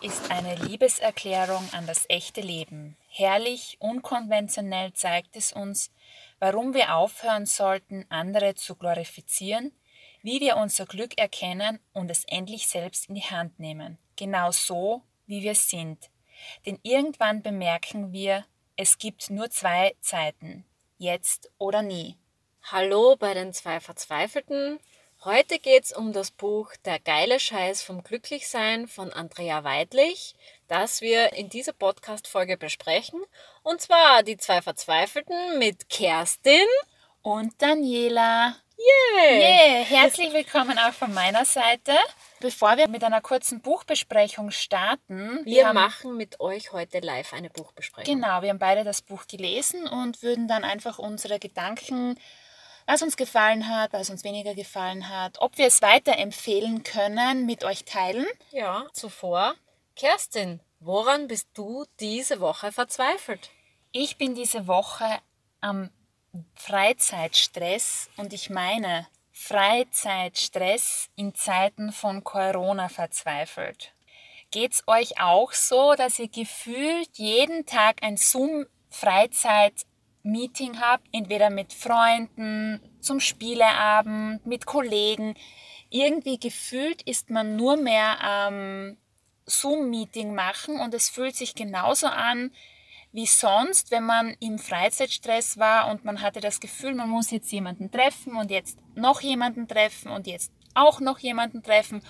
[0.00, 2.96] ist eine Liebeserklärung an das echte Leben.
[3.08, 5.90] Herrlich, unkonventionell zeigt es uns,
[6.38, 9.72] warum wir aufhören sollten, andere zu glorifizieren,
[10.22, 15.02] wie wir unser Glück erkennen und es endlich selbst in die Hand nehmen, genau so,
[15.26, 16.10] wie wir sind.
[16.64, 18.44] Denn irgendwann bemerken wir,
[18.76, 20.64] es gibt nur zwei Zeiten,
[20.98, 22.16] jetzt oder nie.
[22.62, 24.78] Hallo bei den zwei Verzweifelten.
[25.24, 30.36] Heute geht's um das Buch Der geile Scheiß vom Glücklichsein von Andrea Weidlich,
[30.68, 33.20] das wir in dieser Podcast-Folge besprechen.
[33.64, 36.68] Und zwar die zwei Verzweifelten mit Kerstin
[37.22, 38.54] Und Daniela.
[38.78, 39.40] Yeah!
[39.40, 41.96] Yeah, herzlich willkommen auch von meiner Seite.
[42.38, 47.50] Bevor wir mit einer kurzen Buchbesprechung starten, Wir haben, machen mit euch heute live eine
[47.50, 48.14] Buchbesprechung.
[48.14, 52.16] Genau, wir haben beide das Buch gelesen und würden dann einfach unsere Gedanken,
[52.88, 57.62] was uns gefallen hat, was uns weniger gefallen hat, ob wir es weiterempfehlen können, mit
[57.62, 58.26] euch teilen.
[58.50, 59.54] Ja, zuvor.
[59.94, 63.50] Kerstin, woran bist du diese Woche verzweifelt?
[63.92, 65.04] Ich bin diese Woche
[65.60, 65.90] am
[66.54, 73.92] Freizeitstress und ich meine Freizeitstress in Zeiten von Corona verzweifelt.
[74.50, 78.16] Geht's euch auch so, dass ihr gefühlt jeden Tag ein
[80.28, 85.34] Zoom-Freizeit-Meeting habt, entweder mit Freunden, zum Spieleabend, mit Kollegen?
[85.90, 88.96] Irgendwie gefühlt ist man nur mehr am
[89.46, 92.52] Zoom-Meeting machen und es fühlt sich genauso an
[93.10, 97.50] wie sonst, wenn man im Freizeitstress war und man hatte das Gefühl, man muss jetzt
[97.50, 102.02] jemanden treffen und jetzt noch jemanden treffen und jetzt auch noch jemanden treffen.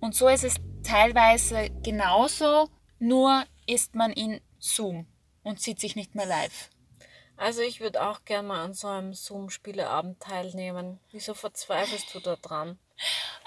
[0.00, 5.06] Und so ist es teilweise genauso, nur ist man in Zoom
[5.42, 6.70] und sieht sich nicht mehr live.
[7.38, 10.98] Also ich würde auch gerne mal an so einem Zoom-Spieleabend teilnehmen.
[11.12, 12.78] Wieso verzweifelst du da dran?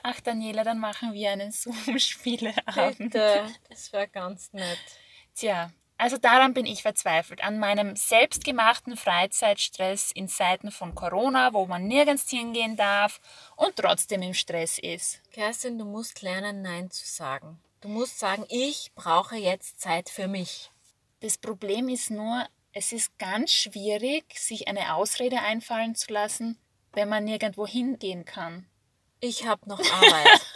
[0.02, 3.14] Ach Daniela, dann machen wir einen Zoom-Spieleabend.
[3.14, 4.80] Das wäre ganz nett.
[5.36, 11.67] Tja, also daran bin ich verzweifelt, an meinem selbstgemachten Freizeitstress in Zeiten von Corona, wo
[11.67, 13.20] man nirgends hingehen darf
[13.55, 15.21] und trotzdem im Stress ist.
[15.32, 17.61] Kerstin, du musst lernen, Nein zu sagen.
[17.82, 20.71] Du musst sagen, ich brauche jetzt Zeit für mich.
[21.20, 26.58] Das Problem ist nur, es ist ganz schwierig, sich eine Ausrede einfallen zu lassen,
[26.93, 28.67] wenn man nirgendwo hingehen kann.
[29.20, 30.42] Ich habe noch Arbeit.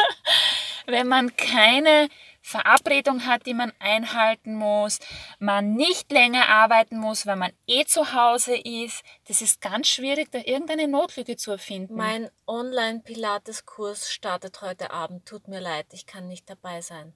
[0.87, 2.09] Wenn man keine
[2.41, 4.99] Verabredung hat, die man einhalten muss,
[5.39, 9.03] man nicht länger arbeiten muss, weil man eh zu Hause ist.
[9.27, 11.95] Das ist ganz schwierig, da irgendeine Notlüge zu erfinden.
[11.95, 15.25] mein Online-Pilates-Kurs startet heute Abend.
[15.25, 17.13] Tut mir leid, ich kann nicht dabei sein.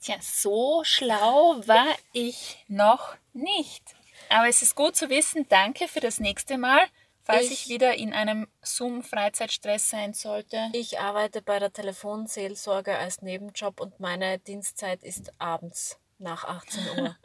[0.00, 3.95] Tja, so schlau war ich noch nicht.
[4.28, 6.80] Aber es ist gut zu wissen, danke für das nächste Mal,
[7.24, 10.68] falls ich, Ich- wieder in einem Zoom-Freizeitstress sein sollte.
[10.72, 17.16] Ich arbeite bei der Telefonseelsorge als Nebenjob und meine Dienstzeit ist abends nach 18 Uhr.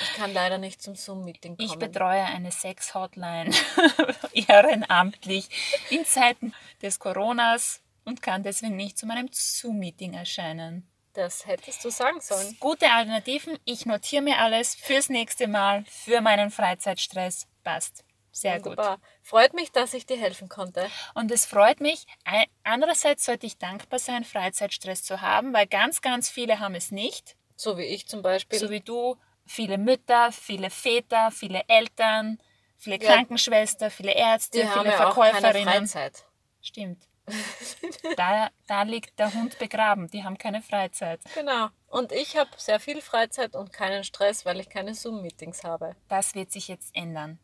[0.00, 1.68] Ich kann leider nicht zum Zoom-Meeting kommen.
[1.70, 3.52] Ich betreue eine Sex-Hotline
[4.32, 5.48] ehrenamtlich
[5.90, 6.52] in Zeiten
[6.82, 10.88] des Coronas und kann deswegen nicht zu meinem Zoom-Meeting erscheinen.
[11.14, 12.56] Das hättest du sagen sollen.
[12.60, 17.46] Gute Alternativen, ich notiere mir alles fürs nächste Mal, für meinen Freizeitstress.
[17.62, 18.04] Passt.
[18.30, 18.76] Sehr gut.
[18.76, 18.98] Wunderbar.
[19.22, 20.90] Freut mich, dass ich dir helfen konnte.
[21.14, 22.04] Und es freut mich.
[22.64, 27.36] Andererseits sollte ich dankbar sein, Freizeitstress zu haben, weil ganz, ganz viele haben es nicht.
[27.54, 28.58] So wie ich zum Beispiel.
[28.58, 29.16] So wie du.
[29.46, 32.38] Viele Mütter, viele Väter, viele Eltern,
[32.76, 33.12] viele Ja.
[33.12, 35.86] Krankenschwester, viele Ärzte, die haben viele ja auch keine Verkäuferinnen.
[35.86, 36.24] Freizeit.
[36.60, 37.06] Stimmt.
[38.16, 40.10] Da, da liegt der Hund begraben.
[40.10, 41.20] Die haben keine Freizeit.
[41.34, 41.68] Genau.
[41.88, 45.96] Und ich habe sehr viel Freizeit und keinen Stress, weil ich keine Zoom-Meetings habe.
[46.08, 47.38] Das wird sich jetzt ändern.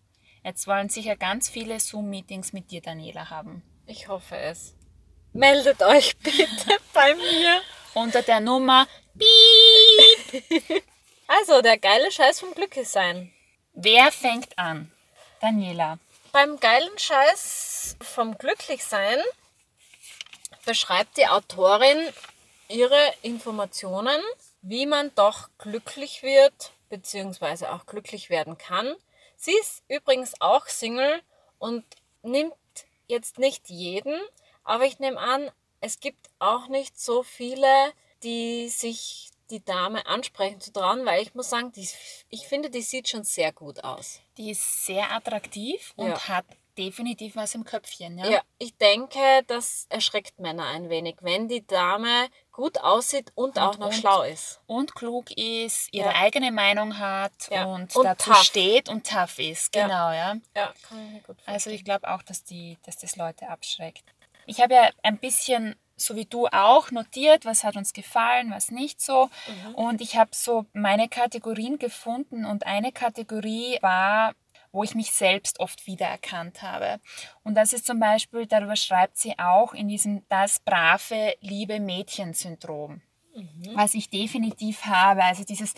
[0.44, 3.62] Jetzt wollen sicher ganz viele Zoom-Meetings mit dir, Daniela, haben.
[3.86, 4.74] Ich hoffe es.
[5.32, 7.60] Meldet euch bitte bei mir.
[7.94, 8.86] Unter der Nummer
[9.18, 10.82] Piep.
[11.32, 13.32] Also, der geile Scheiß vom Glücklichsein.
[13.72, 14.90] Wer fängt an?
[15.40, 16.00] Daniela.
[16.32, 19.20] Beim geilen Scheiß vom Glücklichsein
[20.64, 21.98] beschreibt die Autorin
[22.68, 24.20] ihre Informationen,
[24.62, 28.94] wie man doch glücklich wird, beziehungsweise auch glücklich werden kann.
[29.36, 31.22] Sie ist übrigens auch Single
[31.58, 31.84] und
[32.22, 32.54] nimmt
[33.06, 34.20] jetzt nicht jeden,
[34.64, 37.92] aber ich nehme an, es gibt auch nicht so viele,
[38.22, 41.88] die sich die Dame ansprechen zu trauen, weil ich muss sagen, die,
[42.28, 44.20] ich finde, die sieht schon sehr gut aus.
[44.36, 46.28] Die ist sehr attraktiv und Ja.
[46.28, 46.46] hat
[46.78, 48.18] definitiv was im Köpfchen.
[48.18, 48.26] Ja?
[48.28, 53.78] Ja, ich denke, das erschreckt Männer ein wenig, wenn die Dame gut aussieht und, auch
[53.78, 54.60] noch und- schlau ist.
[54.66, 56.16] Und klug ist, ihre Ja.
[56.20, 57.64] eigene Meinung hat Ja.
[57.64, 58.42] und, Und dazu tough.
[58.44, 59.72] steht und tough ist.
[59.72, 60.36] Genau, ja.
[60.56, 61.54] Ja, kann ich mir gut vorstellen.
[61.54, 64.04] Also ich glaube auch, dass, die, dass das Leute abschreckt.
[64.46, 68.70] Ich habe ja ein bisschen so wie du auch notiert, was hat uns gefallen, was
[68.70, 69.28] nicht so.
[69.74, 74.32] Und ich habe so meine Kategorien gefunden und eine Kategorie war
[74.72, 77.00] wo ich mich selbst oft wiedererkannt habe.
[77.42, 83.02] Und das ist zum Beispiel, darüber schreibt sie auch in diesem das brave, liebe Mädchen-Syndrom,
[83.74, 85.24] was ich definitiv habe.
[85.24, 85.74] Also dieses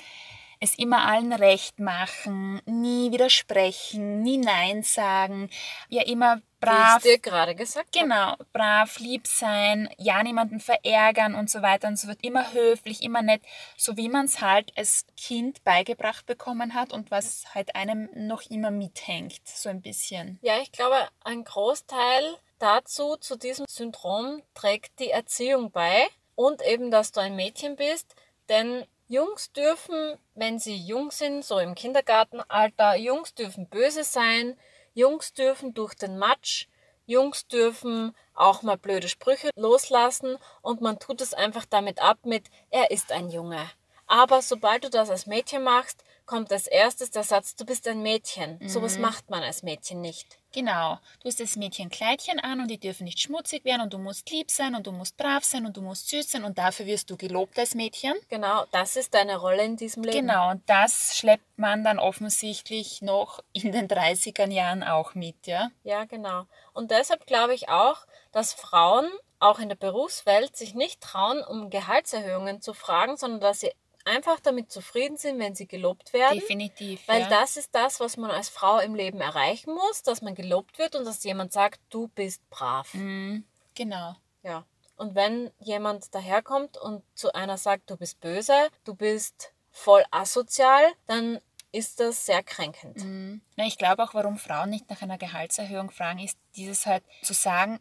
[0.63, 5.51] es immer allen recht machen, nie widersprechen, nie Nein sagen,
[5.89, 7.03] ja immer brav.
[7.03, 7.91] Wie ich dir gerade gesagt.
[7.93, 13.03] Genau, brav, lieb sein, ja niemanden verärgern und so weiter und so wird immer höflich,
[13.03, 13.43] immer nett,
[13.77, 18.43] so wie man es halt als Kind beigebracht bekommen hat und was halt einem noch
[18.49, 20.39] immer mithängt, so ein bisschen.
[20.43, 26.07] Ja, ich glaube, ein Großteil dazu, zu diesem Syndrom, trägt die Erziehung bei
[26.37, 28.15] und eben, dass du ein Mädchen bist,
[28.49, 34.57] denn Jungs dürfen, wenn sie jung sind, so im Kindergartenalter, Jungs dürfen böse sein,
[34.95, 36.67] Jungs dürfen durch den Matsch,
[37.05, 42.47] Jungs dürfen auch mal blöde Sprüche loslassen und man tut es einfach damit ab mit,
[42.71, 43.71] er ist ein Junge.
[44.07, 48.01] Aber sobald du das als Mädchen machst, kommt als erstes der Satz, du bist ein
[48.01, 48.59] Mädchen.
[48.59, 48.67] Mhm.
[48.67, 50.39] Sowas macht man als Mädchen nicht.
[50.55, 50.99] Genau.
[51.21, 54.31] Du hast das Mädchen Kleidchen an und die dürfen nicht schmutzig werden und du musst
[54.31, 57.11] lieb sein und du musst brav sein und du musst süß sein und dafür wirst
[57.11, 58.15] du gelobt als Mädchen.
[58.31, 60.27] Genau, das ist deine Rolle in diesem Leben.
[60.27, 65.71] Genau, und das schleppt man dann offensichtlich noch in den 30er Jahren auch mit, ja?
[65.85, 66.47] Ja, genau.
[66.73, 69.07] Und deshalb glaube ich auch, dass Frauen
[69.39, 73.73] auch in der Berufswelt sich nicht trauen, um Gehaltserhöhungen zu fragen, sondern dass sie
[74.05, 76.39] einfach damit zufrieden sind, wenn sie gelobt werden.
[76.39, 77.07] Definitiv.
[77.07, 77.29] Weil ja.
[77.29, 80.95] das ist das, was man als Frau im Leben erreichen muss, dass man gelobt wird
[80.95, 82.93] und dass jemand sagt, du bist brav.
[82.95, 83.45] Mhm,
[83.75, 84.15] genau.
[84.43, 84.65] Ja.
[84.97, 90.85] Und wenn jemand daherkommt und zu einer sagt, du bist böse, du bist voll asozial,
[91.07, 91.41] dann
[91.73, 92.99] ist das sehr kränkend.
[92.99, 93.41] Mhm.
[93.57, 97.33] Na, ich glaube auch, warum Frauen nicht nach einer Gehaltserhöhung fragen, ist dieses halt zu
[97.33, 97.81] sagen,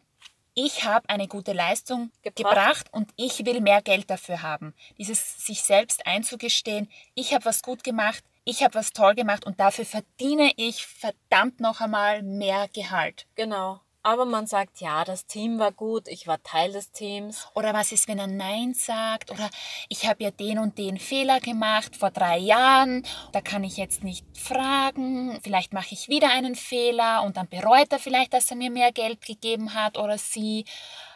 [0.54, 2.36] ich habe eine gute Leistung gebracht.
[2.36, 2.88] gebracht.
[2.92, 4.74] und ich will mehr Geld dafür haben.
[4.98, 9.60] Dieses sich selbst einzugestehen, ich habe was gut gemacht, ich habe was toll gemacht und
[9.60, 13.26] dafür verdiene ich verdammt noch einmal mehr Gehalt.
[13.34, 13.80] Genau.
[14.04, 17.46] Aber man sagt, ja, das Team war gut, ich war Teil des Teams.
[17.54, 19.30] Oder was ist, wenn er Nein sagt?
[19.30, 19.48] Oder
[19.88, 24.02] ich habe ja den und den Fehler gemacht vor drei Jahren, da kann ich jetzt
[24.02, 25.38] nicht fragen.
[25.44, 28.90] Vielleicht mache ich wieder einen Fehler und dann bereut er vielleicht, dass er mir mehr
[28.90, 30.64] Geld gegeben hat oder sie.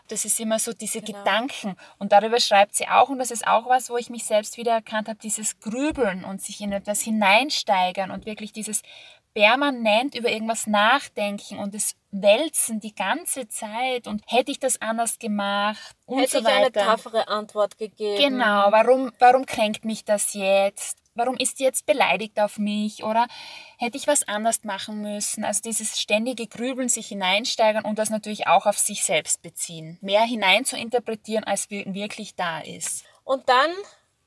[0.08, 1.18] Das ist immer so diese genau.
[1.18, 1.76] Gedanken.
[1.98, 4.72] Und darüber schreibt sie auch, und das ist auch was, wo ich mich selbst wieder
[4.72, 8.82] erkannt habe, dieses Grübeln und sich in etwas hineinsteigern und wirklich dieses
[9.36, 15.18] permanent über irgendwas nachdenken und es wälzen die ganze Zeit und hätte ich das anders
[15.18, 16.56] gemacht und hätte so weiter.
[16.56, 18.16] Hätte ich eine taffere Antwort gegeben.
[18.16, 21.05] Genau, warum, warum kränkt mich das jetzt?
[21.16, 23.04] Warum ist die jetzt beleidigt auf mich?
[23.04, 23.26] Oder
[23.78, 25.44] hätte ich was anders machen müssen?
[25.44, 29.98] Also dieses ständige Grübeln, sich hineinsteigern und das natürlich auch auf sich selbst beziehen.
[30.00, 33.04] Mehr hinein zu interpretieren, als wirklich da ist.
[33.24, 33.70] Und dann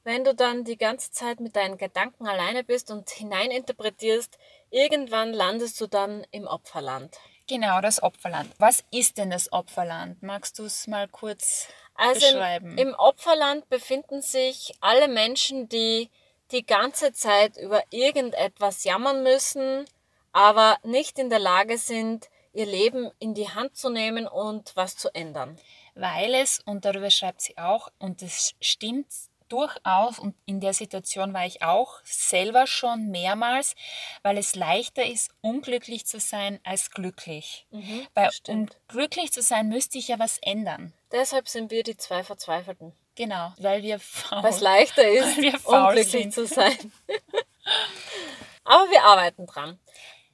[0.03, 4.39] wenn du dann die ganze Zeit mit deinen Gedanken alleine bist und hineininterpretierst,
[4.71, 7.17] irgendwann landest du dann im Opferland.
[7.47, 8.49] Genau, das Opferland.
[8.59, 10.23] Was ist denn das Opferland?
[10.23, 12.77] Magst du es mal kurz also beschreiben?
[12.77, 16.09] Im, Im Opferland befinden sich alle Menschen, die
[16.51, 19.85] die ganze Zeit über irgendetwas jammern müssen,
[20.31, 24.97] aber nicht in der Lage sind, ihr Leben in die Hand zu nehmen und was
[24.97, 25.59] zu ändern.
[25.95, 29.07] Weil es, und darüber schreibt sie auch, und es stimmt
[29.49, 33.75] durchaus, und in der Situation war ich auch selber schon mehrmals,
[34.21, 37.65] weil es leichter ist, unglücklich zu sein als glücklich.
[37.71, 40.93] Mhm, weil um glücklich zu sein, müsste ich ja was ändern.
[41.11, 42.93] Deshalb sind wir die zwei Verzweifelten.
[43.19, 46.33] Genau, weil wir faul Weil es leichter ist, unglücklich sind.
[46.33, 46.93] zu sein.
[48.63, 49.77] Aber wir arbeiten dran.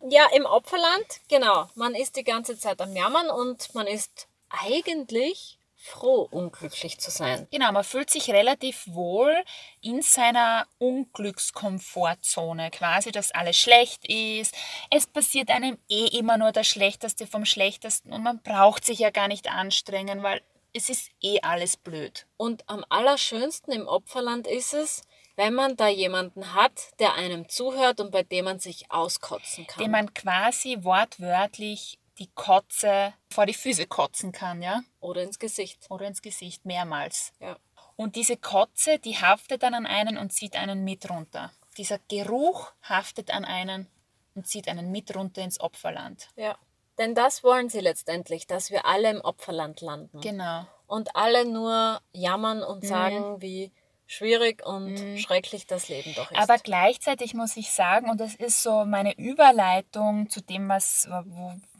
[0.07, 1.67] Ja, im Opferland, genau.
[1.73, 7.47] Man ist die ganze Zeit am Jammern und man ist eigentlich froh, unglücklich zu sein.
[7.49, 9.35] Genau, man fühlt sich relativ wohl
[9.81, 14.53] in seiner Unglückskomfortzone, quasi, dass alles schlecht ist.
[14.91, 19.09] Es passiert einem eh immer nur das Schlechteste vom Schlechtesten und man braucht sich ja
[19.09, 20.43] gar nicht anstrengen, weil
[20.75, 22.27] es ist eh alles blöd.
[22.37, 25.03] Und am allerschönsten im Opferland ist es,
[25.35, 29.83] wenn man da jemanden hat, der einem zuhört und bei dem man sich auskotzen kann.
[29.83, 34.81] Dem man quasi wortwörtlich die Kotze vor die Füße kotzen kann, ja?
[34.99, 35.85] Oder ins Gesicht.
[35.89, 37.33] Oder ins Gesicht, mehrmals.
[37.39, 37.57] Ja.
[37.97, 41.51] Und diese Kotze, die haftet dann an einen und zieht einen mit runter.
[41.77, 43.87] Dieser Geruch haftet an einen
[44.33, 46.29] und zieht einen mit runter ins Opferland.
[46.35, 46.57] Ja.
[46.97, 50.21] Denn das wollen sie letztendlich, dass wir alle im Opferland landen.
[50.21, 50.65] Genau.
[50.87, 52.87] Und alle nur jammern und mhm.
[52.87, 53.71] sagen, wie
[54.07, 55.17] schwierig und mhm.
[55.17, 56.37] schrecklich das Leben doch ist.
[56.37, 61.09] Aber gleichzeitig muss ich sagen, und das ist so meine Überleitung zu dem, was,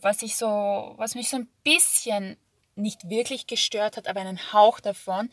[0.02, 2.38] was ich so, was mich so ein bisschen
[2.76, 5.30] nicht wirklich gestört hat, aber einen Hauch davon.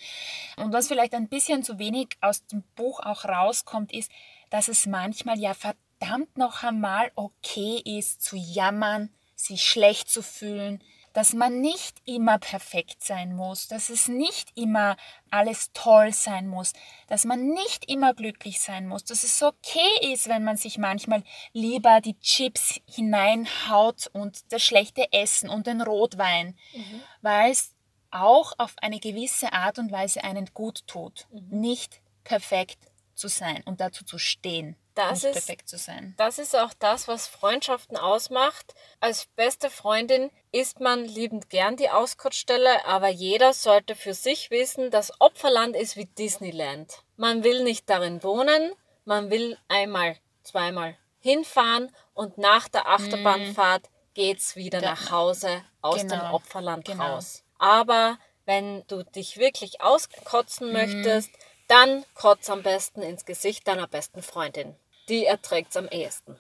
[0.57, 4.13] Und was vielleicht ein bisschen zu wenig aus dem Buch auch rauskommt, ist,
[4.51, 9.11] dass es manchmal ja verdammt noch einmal okay ist, zu jammern,
[9.43, 10.83] sich schlecht zu fühlen,
[11.13, 14.97] dass man nicht immer perfekt sein muss, dass es nicht immer
[15.31, 16.73] alles toll sein muss,
[17.07, 21.23] dass man nicht immer glücklich sein muss, dass es okay ist, wenn man sich manchmal
[21.53, 27.03] lieber die Chips hineinhaut und das schlechte Essen und den Rotwein, mhm.
[27.21, 27.75] weil es
[28.11, 31.61] auch auf eine gewisse Art und Weise einen gut tut, mhm.
[31.61, 32.79] nicht perfekt
[33.15, 36.15] zu sein und dazu zu stehen das ist, perfekt zu sein.
[36.17, 38.75] Das ist auch das, was Freundschaften ausmacht.
[39.01, 44.91] Als beste Freundin isst man liebend gern die Auskurzstelle, aber jeder sollte für sich wissen,
[44.91, 47.03] dass Opferland ist wie Disneyland.
[47.17, 48.73] Man will nicht darin wohnen,
[49.05, 56.03] man will einmal, zweimal hinfahren und nach der Achterbahnfahrt geht's wieder da, nach Hause aus
[56.03, 57.15] genau, dem Opferland genau.
[57.15, 57.45] raus.
[57.59, 60.73] Aber wenn du dich wirklich auskotzen mhm.
[60.73, 61.31] möchtest,
[61.73, 64.75] dann kotz am besten ins Gesicht deiner besten Freundin.
[65.09, 66.37] Die erträgt es am ehesten.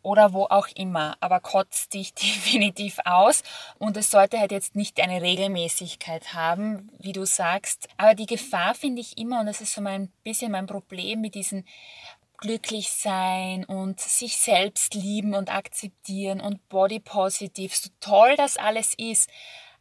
[0.00, 3.42] Oder wo auch immer, aber kotzt dich definitiv aus
[3.78, 7.88] und es sollte halt jetzt nicht eine Regelmäßigkeit haben, wie du sagst.
[7.96, 11.34] Aber die Gefahr finde ich immer, und das ist so mein bisschen mein Problem mit
[11.34, 11.64] diesem
[12.36, 18.94] glücklich sein und sich selbst lieben und akzeptieren und body positive, so toll das alles
[18.98, 19.28] ist,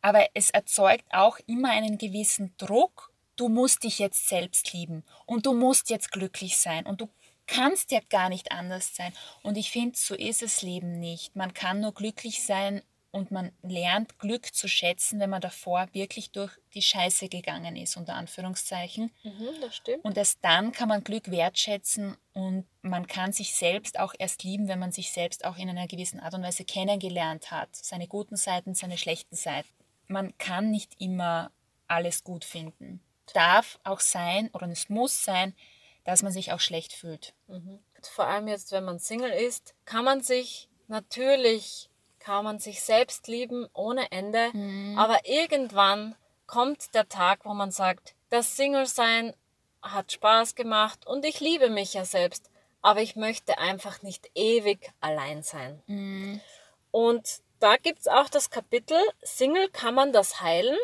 [0.01, 5.45] aber es erzeugt auch immer einen gewissen Druck du musst dich jetzt selbst lieben und
[5.45, 7.09] du musst jetzt glücklich sein und du
[7.47, 9.13] kannst ja gar nicht anders sein.
[9.41, 11.35] Und ich finde, so ist das Leben nicht.
[11.35, 16.31] Man kann nur glücklich sein und man lernt Glück zu schätzen, wenn man davor wirklich
[16.31, 19.11] durch die Scheiße gegangen ist, unter Anführungszeichen.
[19.23, 20.03] Mhm, das stimmt.
[20.03, 24.67] Und erst dann kann man Glück wertschätzen und man kann sich selbst auch erst lieben,
[24.67, 27.75] wenn man sich selbst auch in einer gewissen Art und Weise kennengelernt hat.
[27.75, 29.69] Seine guten Seiten, seine schlechten Seiten.
[30.07, 31.51] Man kann nicht immer
[31.87, 32.99] alles gut finden
[33.33, 35.55] darf auch sein oder es muss sein,
[36.03, 37.33] dass man sich auch schlecht fühlt.
[37.47, 37.79] Mhm.
[38.01, 41.89] Vor allem jetzt, wenn man Single ist, kann man sich natürlich,
[42.19, 44.97] kann man sich selbst lieben ohne Ende, mhm.
[44.97, 46.15] aber irgendwann
[46.45, 49.33] kommt der Tag, wo man sagt, das Single-Sein
[49.81, 52.49] hat Spaß gemacht und ich liebe mich ja selbst,
[52.81, 55.81] aber ich möchte einfach nicht ewig allein sein.
[55.87, 56.41] Mhm.
[56.91, 60.77] Und da gibt es auch das Kapitel, Single kann man das heilen?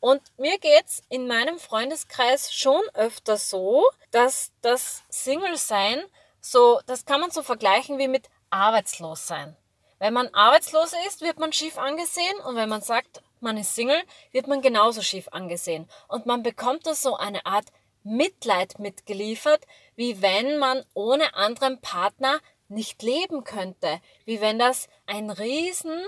[0.00, 6.02] Und mir geht's in meinem Freundeskreis schon öfter so, dass das Single-Sein
[6.40, 9.56] so, das kann man so vergleichen wie mit arbeitslos sein.
[9.98, 14.02] Wenn man arbeitslos ist, wird man schief angesehen und wenn man sagt, man ist Single,
[14.32, 15.88] wird man genauso schief angesehen.
[16.08, 17.66] Und man bekommt da so eine Art
[18.02, 19.66] Mitleid mitgeliefert,
[19.96, 24.00] wie wenn man ohne anderen Partner nicht leben könnte.
[24.24, 26.02] Wie wenn das ein riesen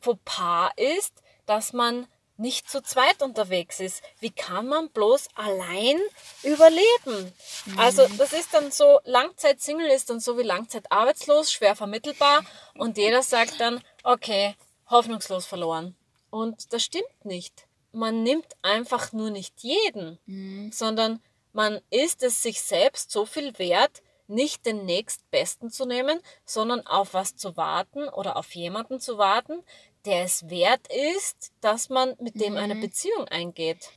[0.00, 2.06] Fauxpas ist, dass man
[2.38, 4.02] nicht zu zweit unterwegs ist.
[4.20, 5.98] Wie kann man bloß allein
[6.42, 7.32] überleben?
[7.66, 7.78] Mhm.
[7.78, 13.22] Also das ist dann so, Langzeit-Single ist dann so wie Langzeit-arbeitslos, schwer vermittelbar und jeder
[13.22, 14.54] sagt dann, okay,
[14.88, 15.96] hoffnungslos verloren.
[16.30, 17.66] Und das stimmt nicht.
[17.92, 20.70] Man nimmt einfach nur nicht jeden, mhm.
[20.72, 21.20] sondern
[21.52, 27.14] man ist es sich selbst so viel wert, nicht den nächstbesten zu nehmen, sondern auf
[27.14, 29.64] was zu warten oder auf jemanden zu warten,
[30.08, 32.58] der es wert ist, dass man mit dem mhm.
[32.58, 33.90] eine Beziehung eingeht.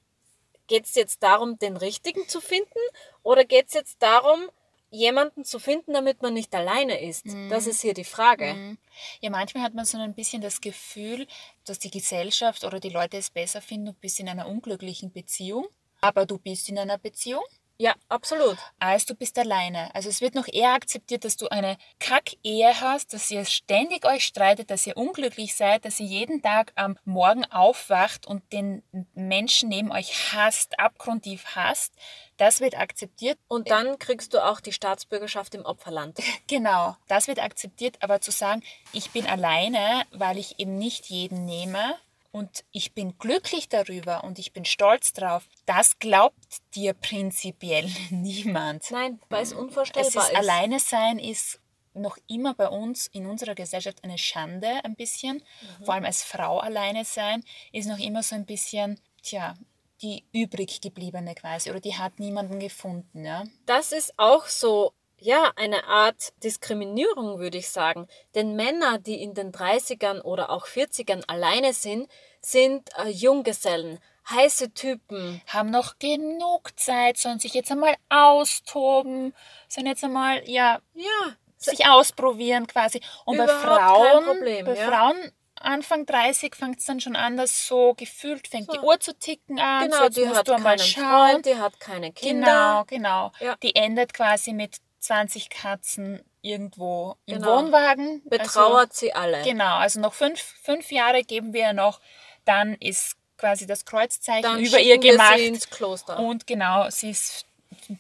[0.68, 2.80] Geht es jetzt darum, den richtigen zu finden
[3.24, 4.50] oder geht es jetzt darum,
[4.90, 7.28] jemanden zu finden, damit man nicht alleine ist?
[7.28, 7.50] Mhm.
[7.50, 8.54] Das ist hier die Frage.
[8.54, 8.78] Mhm.
[9.22, 11.28] Ja, manchmal hat man so ein bisschen das Gefühl,
[11.64, 15.66] dass die Gesellschaft oder die Leute es besser finden, du bist in einer unglücklichen Beziehung,
[16.02, 17.44] aber du bist in einer Beziehung
[17.78, 18.58] ja, absolut.
[18.80, 19.94] Als du bist alleine.
[19.96, 24.24] Also es wird noch eher akzeptiert, dass du eine Kack-Ehe hast, dass ihr ständig euch
[24.24, 28.84] streitet, dass ihr unglücklich seid, dass ihr jeden Tag am Morgen aufwacht und den
[29.16, 31.94] Menschen neben euch hasst, abgrundtief hasst.
[32.38, 33.40] Das wird akzeptiert.
[33.48, 36.20] Und dann kriegst du auch die Staatsbürgerschaft im Opferland.
[36.48, 37.98] Genau, das wird akzeptiert.
[38.02, 38.62] Aber zu sagen,
[38.92, 41.96] ich bin alleine, weil ich eben nicht jeden nehme,
[42.32, 48.90] und ich bin glücklich darüber und ich bin stolz drauf, das glaubt dir prinzipiell niemand.
[48.92, 50.36] Nein, weil es unvorstellbar es ist, ist.
[50.36, 51.60] Alleine sein ist
[51.94, 55.44] noch immer bei uns in unserer Gesellschaft eine Schande ein bisschen.
[55.80, 55.86] Mhm.
[55.86, 59.56] Vor allem als Frau alleine sein ist noch immer so ein bisschen, tja,
[60.02, 63.26] die übrig gebliebene quasi oder die hat niemanden gefunden.
[63.26, 63.44] Ja?
[63.66, 68.08] Das ist auch so ja, eine Art Diskriminierung, würde ich sagen.
[68.36, 72.10] Denn Männer, die in den 30ern oder auch 40ern alleine sind,
[72.42, 74.00] sind äh, Junggesellen,
[74.30, 75.42] heiße Typen.
[75.48, 79.34] Haben noch genug Zeit, sollen sich jetzt einmal austoben,
[79.68, 83.00] sollen jetzt einmal, ja, ja sich ausprobieren quasi.
[83.26, 84.88] Und bei Frauen, Problem, bei ja.
[84.88, 88.74] Frauen Anfang 30 fängt es dann schon an, dass so gefühlt fängt So.
[88.74, 89.86] die Uhr zu ticken an.
[89.86, 90.80] Genau, so, die hat keinen.
[90.80, 92.86] Freund, die hat keine Kinder.
[92.88, 93.32] Genau, genau.
[93.40, 93.56] Ja.
[93.62, 97.58] Die endet quasi mit 20 Katzen irgendwo im Genau.
[97.58, 98.22] Wohnwagen.
[98.30, 99.38] Betrauert sie alle.
[99.38, 102.00] Also, genau, also noch fünf, fünf Jahre geben wir ihr noch.
[102.46, 105.38] Dann ist quasi das Kreuzzeichen Dann über ihr gemacht.
[105.38, 106.20] sie ins Kloster.
[106.20, 107.46] Und genau, sie ist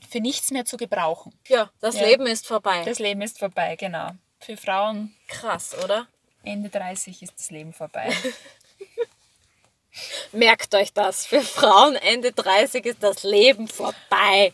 [0.09, 1.37] für nichts mehr zu gebrauchen.
[1.47, 2.05] ja, das Ja.
[2.07, 2.83] Leben ist vorbei.
[2.85, 4.11] Das Leben ist vorbei, genau.
[4.39, 6.07] Für Frauen Krass, oder?
[6.43, 8.11] Ende 30 ist das Leben vorbei.
[10.31, 11.25] Merkt euch das.
[11.25, 14.53] Für Frauen Ende 30 ist das Leben vorbei.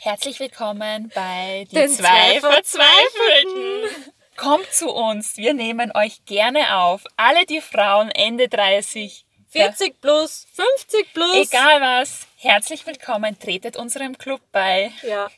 [0.00, 4.04] Herzlich willkommen bei Die Den zwei zwei Verzweifelten.
[4.36, 7.02] Kommt zu uns, wir nehmen euch gerne auf.
[7.16, 11.36] Alle die Frauen Ende 30, 40 plus, 50 plus.
[11.36, 14.92] egal was, herzlich willkommen, tretet unserem Club bei.
[15.02, 15.28] Ja.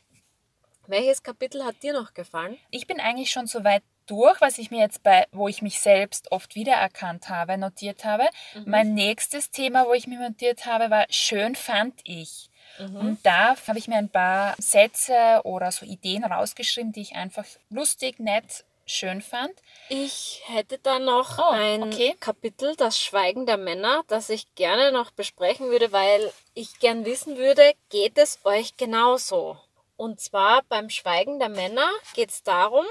[0.85, 2.59] Welches Kapitel hat dir noch gefallen?
[2.69, 5.79] Ich bin eigentlich schon so weit durch, was ich mir jetzt bei, wo ich mich
[5.79, 8.29] selbst oft wiedererkannt habe, notiert habe.
[8.65, 12.50] Mein nächstes Thema, wo ich mir notiert habe, war schön fand ich.
[12.79, 17.45] Und da habe ich mir ein paar Sätze oder so Ideen rausgeschrieben, die ich einfach
[17.69, 19.53] lustig, nett, schön fand.
[19.89, 22.15] Ich hätte da noch Oh, ein okay.
[22.19, 27.37] Kapitel, das Schweigen der Männer, das ich gerne noch besprechen würde, weil ich gern wissen
[27.37, 29.57] würde, geht es euch genauso?
[29.97, 32.85] Und zwar beim Schweigen der Männer geht es darum,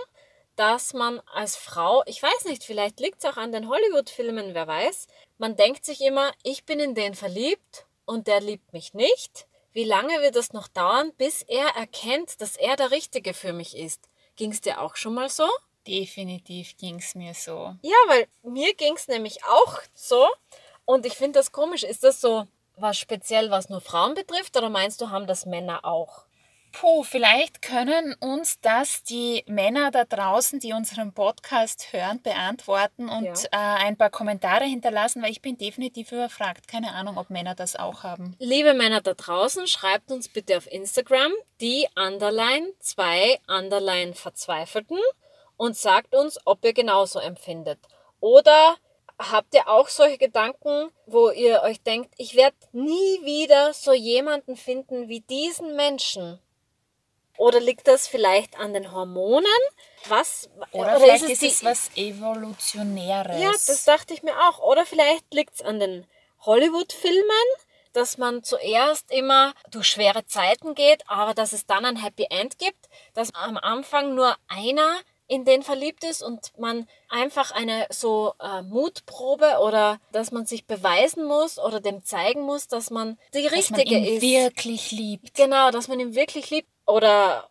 [0.57, 4.67] dass man als Frau, ich weiß nicht, vielleicht liegt es auch an den Hollywood-Filmen, wer
[4.67, 5.09] weiß,
[5.39, 9.47] man denkt sich immer, ich bin in den verliebt und der liebt mich nicht.
[9.73, 13.77] Wie lange wird es noch dauern, bis er erkennt, dass er der Richtige für mich
[13.77, 14.09] ist?
[14.35, 15.49] Ging es dir auch schon mal so?
[15.87, 17.77] Definitiv ging es mir so.
[17.83, 20.27] Ja, weil mir ging es nämlich auch so.
[20.85, 21.85] Und ich finde das komisch.
[21.85, 22.47] Ist das so
[22.77, 24.57] was speziell, was nur Frauen betrifft?
[24.57, 26.25] Oder meinst du, haben das Männer auch?
[26.73, 33.25] Puh, vielleicht können uns das die Männer da draußen, die unseren Podcast hören, beantworten und
[33.25, 33.33] Ja.
[33.53, 36.69] äh, ein paar Kommentare hinterlassen, weil ich bin definitiv überfragt.
[36.69, 38.37] Keine Ahnung, ob Männer das auch haben.
[38.39, 44.99] Liebe Männer da draußen, schreibt uns bitte auf Instagram die Underline zwei Underline Verzweifelten
[45.57, 47.79] und sagt uns, ob ihr genauso empfindet.
[48.21, 48.77] Oder
[49.19, 54.57] habt ihr auch solche Gedanken, wo ihr euch denkt, ich werde nie wieder so jemanden
[54.57, 56.39] finden wie diesen Menschen?
[57.41, 59.47] Oder liegt das vielleicht an den Hormonen?
[60.09, 60.51] Was?
[60.73, 63.41] Oder, vielleicht es ist es was Evolutionäres.
[63.41, 64.59] ja, das dachte ich mir auch.
[64.59, 66.07] Oder vielleicht liegt es an den
[66.41, 67.47] Hollywood-Filmen,
[67.95, 72.59] dass man zuerst immer durch schwere Zeiten geht, aber dass es dann ein Happy End
[72.59, 75.01] gibt, dass am Anfang nur einer
[75.31, 80.67] in den verliebt ist und man einfach eine so äh, Mutprobe oder dass man sich
[80.67, 84.23] beweisen muss oder dem zeigen muss, dass man die dass man Richtige ihn ist.
[84.23, 85.35] wirklich liebt.
[85.37, 86.69] Genau, dass man ihn wirklich liebt.
[86.91, 87.49] Oder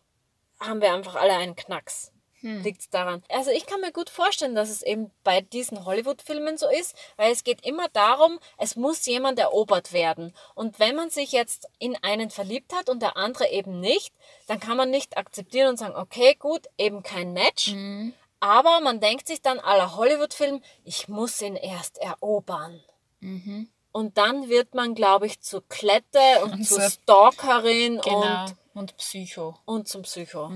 [0.60, 2.12] haben wir einfach alle einen Knacks?
[2.40, 2.62] Hm.
[2.62, 3.22] Liegt's daran?
[3.28, 7.32] Also ich kann mir gut vorstellen, dass es eben bei diesen Hollywood-Filmen so ist, weil
[7.32, 10.34] es geht immer darum, es muss jemand erobert werden.
[10.54, 14.14] Und wenn man sich jetzt in einen verliebt hat und der andere eben nicht,
[14.46, 17.72] dann kann man nicht akzeptieren und sagen, okay, gut, eben kein Match.
[17.72, 18.14] Mhm.
[18.40, 22.82] Aber man denkt sich dann aller Hollywood-Film, ich muss ihn erst erobern.
[23.20, 23.68] Mhm.
[23.92, 28.44] Und dann wird man, glaube ich, zur Klette und, Und zur Stalkerin Genau.
[28.44, 29.56] und, Und Psycho.
[29.64, 30.50] und zum Psycho.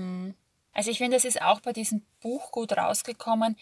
[0.73, 3.57] Also ich finde, es ist auch bei diesem Buch gut rausgekommen.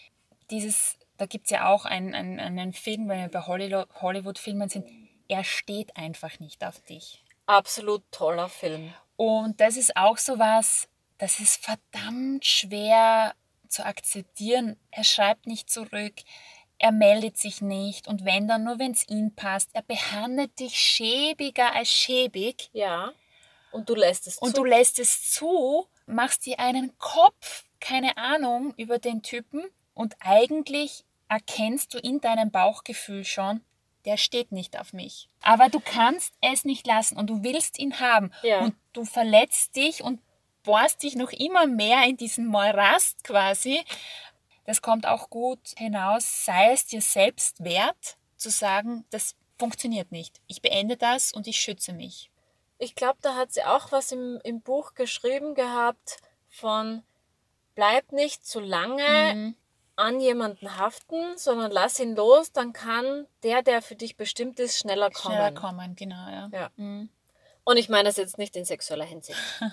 [0.50, 4.86] Dieses, da gibt es ja auch einen, einen, einen Film, wenn wir bei Hollywood-Filmen sind,
[5.28, 7.24] er steht einfach nicht auf dich.
[7.46, 8.92] Absolut toller Film.
[9.16, 13.34] Und das ist auch so was, das ist verdammt schwer
[13.68, 14.76] zu akzeptieren.
[14.90, 16.14] Er schreibt nicht zurück,
[16.78, 19.70] er meldet sich nicht und wenn dann nur, wenn es ihm passt.
[19.72, 23.12] Er behandelt dich schäbiger als schäbig Ja.
[23.70, 24.62] Und du lässt es und zu.
[24.62, 31.04] du lässt es zu, machst dir einen Kopf, keine Ahnung, über den Typen und eigentlich
[31.28, 33.60] erkennst du in deinem Bauchgefühl schon,
[34.04, 35.28] der steht nicht auf mich.
[35.42, 38.30] Aber du kannst es nicht lassen und du willst ihn haben.
[38.42, 38.60] Ja.
[38.60, 40.20] Und du verletzt dich und
[40.62, 43.82] bohrst dich noch immer mehr in diesen Morast quasi.
[44.64, 50.40] Das kommt auch gut hinaus, sei es dir selbst wert, zu sagen, das funktioniert nicht.
[50.46, 52.30] Ich beende das und ich schütze mich.
[52.78, 57.02] Ich glaube, da hat sie auch was im, im Buch geschrieben gehabt von
[57.74, 59.54] bleib nicht zu lange Mhm.
[59.96, 64.78] an jemanden haften, sondern lass ihn los, dann kann der, der für dich bestimmt ist,
[64.78, 65.34] schneller kommen.
[65.36, 66.48] Schneller kommen, genau, ja.
[66.52, 66.70] Ja.
[66.76, 67.08] Mhm.
[67.64, 69.38] Und ich meine das jetzt nicht in sexueller Hinsicht.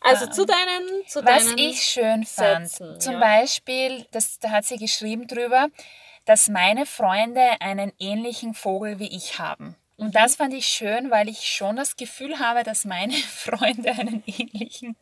[0.00, 3.20] Also zu deinen, zu Was deinen ich schön fand, Sätzen, zum ja.
[3.20, 5.68] Beispiel, das, da hat sie geschrieben drüber,
[6.24, 9.76] dass meine Freunde einen ähnlichen Vogel wie ich haben.
[10.00, 14.24] Und das fand ich schön, weil ich schon das Gefühl habe, dass meine Freunde einen
[14.26, 14.96] ähnlichen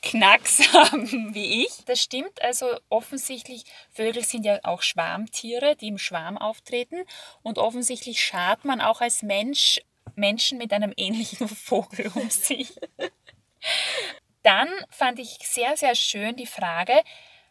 [0.00, 1.84] Knacks haben wie ich.
[1.86, 7.04] Das stimmt also offensichtlich, Vögel sind ja auch Schwarmtiere, die im Schwarm auftreten.
[7.42, 9.80] Und offensichtlich schart man auch als Mensch
[10.14, 12.72] Menschen mit einem ähnlichen Vogel um sich.
[14.44, 17.02] Dann fand ich sehr, sehr schön die Frage,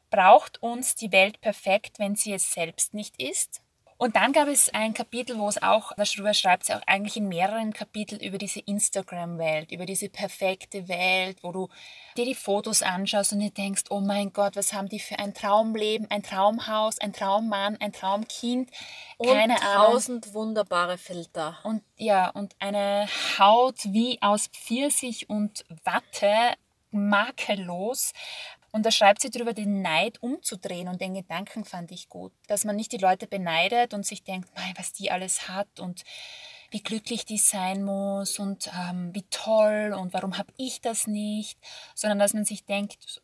[0.10, 3.63] braucht uns die Welt perfekt, wenn sie es selbst nicht ist?
[3.97, 7.29] Und dann gab es ein Kapitel, wo es auch, darüber schreibt sie auch eigentlich in
[7.29, 11.69] mehreren Kapiteln über diese Instagram-Welt, über diese perfekte Welt, wo du
[12.17, 15.34] dir die Fotos anschaust und dir denkst, oh mein Gott, was haben die für ein
[15.34, 18.71] Traumleben, ein Traumhaus, ein Traummann, ein Traumkind,
[19.23, 20.36] keine und tausend Ahnung.
[20.36, 21.58] wunderbare Filter.
[21.63, 23.08] Und ja, und eine
[23.39, 26.56] Haut wie aus Pfirsich und Watte,
[26.93, 28.13] makellos.
[28.71, 32.32] Und da schreibt sie darüber, den Neid umzudrehen und den Gedanken fand ich gut.
[32.47, 36.03] Dass man nicht die Leute beneidet und sich denkt, was die alles hat und
[36.71, 41.60] wie glücklich die sein muss und ähm, wie toll und warum habe ich das nicht,
[41.93, 43.21] sondern dass man sich denkt,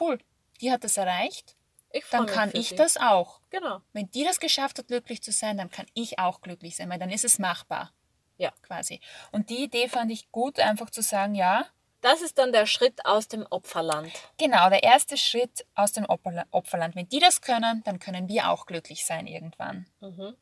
[0.00, 0.18] cool,
[0.60, 1.56] die hat das erreicht,
[2.10, 2.76] dann kann ich sie.
[2.76, 3.40] das auch.
[3.50, 3.80] Genau.
[3.92, 7.00] Wenn die das geschafft hat, glücklich zu sein, dann kann ich auch glücklich sein, weil
[7.00, 7.92] dann ist es machbar.
[8.38, 8.52] Ja.
[8.62, 9.00] Quasi.
[9.30, 11.66] Und die Idee fand ich gut, einfach zu sagen, ja,
[12.02, 14.12] das ist dann der Schritt aus dem Opferland.
[14.36, 16.94] Genau, der erste Schritt aus dem Opferland.
[16.94, 19.86] Wenn die das können, dann können wir auch glücklich sein irgendwann.
[20.00, 20.36] Mhm.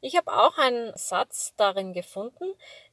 [0.00, 2.44] Ich habe auch einen Satz darin gefunden,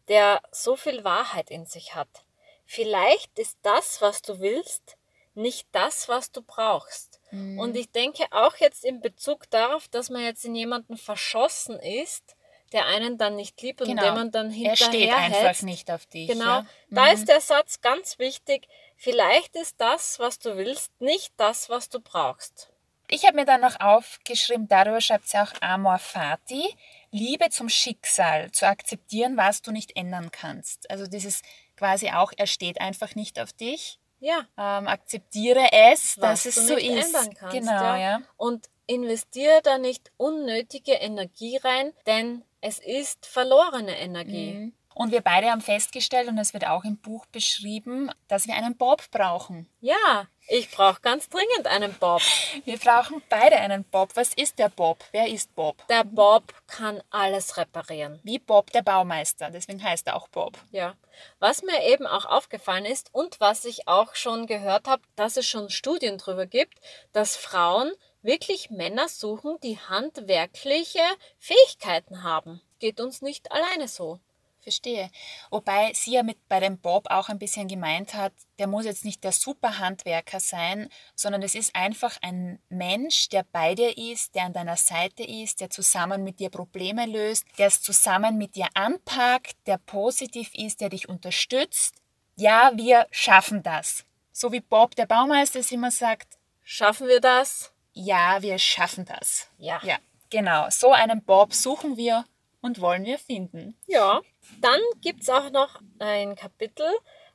[0.07, 2.25] der so viel Wahrheit in sich hat.
[2.65, 4.97] Vielleicht ist das, was du willst,
[5.33, 7.19] nicht das, was du brauchst.
[7.31, 7.59] Mhm.
[7.59, 12.35] Und ich denke auch jetzt in Bezug darauf, dass man jetzt in jemanden verschossen ist,
[12.71, 14.03] der einen dann nicht liebt und genau.
[14.03, 15.63] dem man dann hinterher Er steht einfach hetzt.
[15.63, 16.29] nicht auf dich.
[16.29, 16.65] Genau, ja?
[16.89, 17.13] da mhm.
[17.13, 18.67] ist der Satz ganz wichtig.
[18.95, 22.69] Vielleicht ist das, was du willst, nicht das, was du brauchst.
[23.09, 26.63] Ich habe mir dann noch aufgeschrieben, darüber schreibt sie auch Amor Fati,
[27.11, 30.89] Liebe zum Schicksal, zu akzeptieren, was du nicht ändern kannst.
[30.89, 31.41] Also dieses
[31.75, 33.99] quasi auch, er steht einfach nicht auf dich.
[34.21, 34.45] Ja.
[34.57, 37.13] Ähm, akzeptiere es, was dass es so ist.
[37.35, 37.97] Kannst, genau, ja.
[37.97, 38.21] ja.
[38.37, 44.53] Und investiere da nicht unnötige Energie rein, denn es ist verlorene Energie.
[44.53, 44.73] Mhm.
[44.93, 48.75] Und wir beide haben festgestellt, und es wird auch im Buch beschrieben, dass wir einen
[48.75, 49.69] Bob brauchen.
[49.79, 52.21] Ja, ich brauche ganz dringend einen Bob.
[52.65, 54.11] Wir brauchen beide einen Bob.
[54.15, 55.03] Was ist der Bob?
[55.11, 55.87] Wer ist Bob?
[55.87, 58.19] Der Bob kann alles reparieren.
[58.23, 60.57] Wie Bob der Baumeister, deswegen heißt er auch Bob.
[60.71, 60.95] Ja.
[61.39, 65.47] Was mir eben auch aufgefallen ist und was ich auch schon gehört habe, dass es
[65.47, 66.79] schon Studien darüber gibt,
[67.13, 71.03] dass Frauen wirklich Männer suchen, die handwerkliche
[71.39, 72.61] Fähigkeiten haben.
[72.79, 74.19] Geht uns nicht alleine so.
[74.61, 75.09] Verstehe.
[75.49, 79.05] Wobei sie ja mit bei dem Bob auch ein bisschen gemeint hat, der muss jetzt
[79.05, 84.43] nicht der Superhandwerker sein, sondern es ist einfach ein Mensch, der bei dir ist, der
[84.43, 88.67] an deiner Seite ist, der zusammen mit dir Probleme löst, der es zusammen mit dir
[88.75, 91.95] anpackt, der positiv ist, der dich unterstützt.
[92.35, 94.05] Ja, wir schaffen das.
[94.31, 96.37] So wie Bob, der Baumeister, es immer sagt.
[96.63, 97.73] Schaffen wir das?
[97.93, 99.47] Ja, wir schaffen das.
[99.57, 99.79] Ja.
[99.83, 99.97] Ja,
[100.29, 100.69] genau.
[100.69, 102.25] So einen Bob suchen wir
[102.61, 103.77] und wollen wir finden.
[103.87, 104.21] Ja.
[104.59, 106.89] Dann gibt es auch noch ein Kapitel,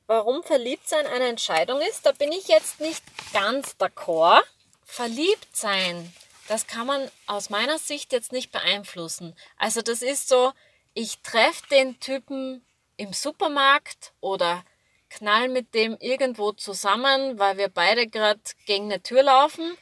[0.07, 2.07] warum Verliebtsein eine Entscheidung ist.
[2.07, 4.43] Da bin ich jetzt nicht ganz d'accord.
[4.85, 6.13] Verliebt sein,
[6.49, 9.35] das kann man aus meiner Sicht jetzt nicht beeinflussen.
[9.57, 10.53] Also das ist so,
[10.95, 12.65] ich treffe den Typen
[12.97, 14.65] im Supermarkt oder
[15.11, 19.77] knall mit dem irgendwo zusammen, weil wir beide gerade gegen eine Tür laufen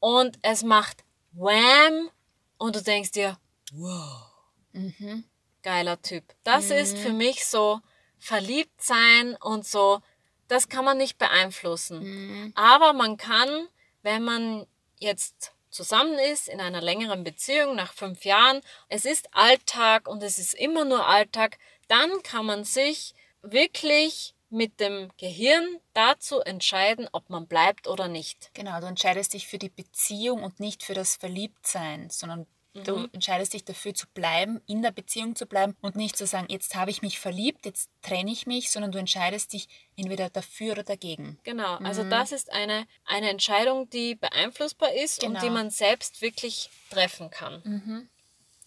[0.00, 2.10] und es macht Wham
[2.58, 3.38] und du denkst dir,
[3.72, 4.26] wow,
[4.72, 5.24] mhm.
[5.62, 6.24] geiler Typ.
[6.42, 6.76] Das mhm.
[6.76, 7.80] ist für mich so
[8.18, 10.00] verliebt sein und so,
[10.48, 12.00] das kann man nicht beeinflussen.
[12.02, 12.52] Mhm.
[12.56, 13.68] Aber man kann,
[14.02, 14.66] wenn man
[14.98, 20.38] jetzt zusammen ist in einer längeren Beziehung nach fünf Jahren, es ist Alltag und es
[20.38, 21.58] ist immer nur Alltag,
[21.88, 28.50] dann kann man sich wirklich mit dem Gehirn dazu entscheiden, ob man bleibt oder nicht.
[28.52, 32.84] Genau, du entscheidest dich für die Beziehung und nicht für das Verliebtsein, sondern mhm.
[32.84, 36.48] du entscheidest dich dafür zu bleiben, in der Beziehung zu bleiben und nicht zu sagen,
[36.50, 40.72] jetzt habe ich mich verliebt, jetzt trenne ich mich, sondern du entscheidest dich entweder dafür
[40.72, 41.38] oder dagegen.
[41.44, 42.10] Genau, also mhm.
[42.10, 45.34] das ist eine, eine Entscheidung, die beeinflussbar ist genau.
[45.34, 45.60] und die genau.
[45.60, 47.62] man selbst wirklich treffen kann.
[47.64, 48.08] Mhm.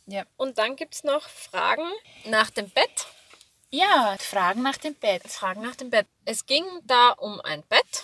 [0.06, 0.26] Ja.
[0.38, 1.90] Und dann gibt es noch Fragen
[2.26, 3.08] nach dem Bett.
[3.76, 5.24] Ja, Fragen nach dem Bett.
[5.24, 6.06] Fragen nach dem Bett.
[6.26, 8.04] Es ging da um ein Bett.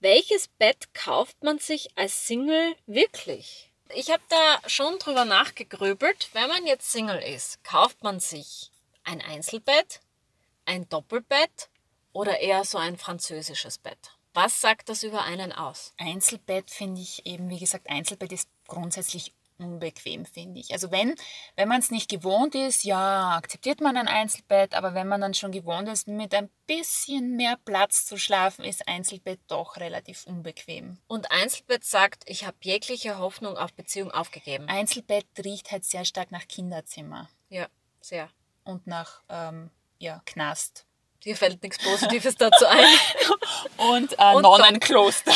[0.00, 3.70] Welches Bett kauft man sich als Single wirklich?
[3.94, 6.30] Ich habe da schon drüber nachgegrübelt.
[6.32, 8.70] Wenn man jetzt Single ist, kauft man sich
[9.02, 10.00] ein Einzelbett,
[10.64, 11.68] ein Doppelbett
[12.14, 14.16] oder eher so ein französisches Bett?
[14.32, 15.92] Was sagt das über einen aus?
[15.98, 20.72] Einzelbett finde ich eben, wie gesagt, Einzelbett ist grundsätzlich unbequem, finde ich.
[20.72, 21.14] Also wenn,
[21.56, 25.34] wenn man es nicht gewohnt ist, ja, akzeptiert man ein Einzelbett, aber wenn man dann
[25.34, 30.98] schon gewohnt ist, mit ein bisschen mehr Platz zu schlafen, ist Einzelbett doch relativ unbequem.
[31.06, 34.68] Und Einzelbett sagt, ich habe jegliche Hoffnung auf Beziehung aufgegeben.
[34.68, 37.66] Einzelbett riecht halt sehr stark nach Kinderzimmer Ja,
[38.00, 38.28] sehr.
[38.64, 40.86] und nach ähm, ja, Knast.
[41.24, 42.84] Dir fällt nichts Positives dazu ein.
[43.78, 45.32] Und, äh, Und Nonnenkloster.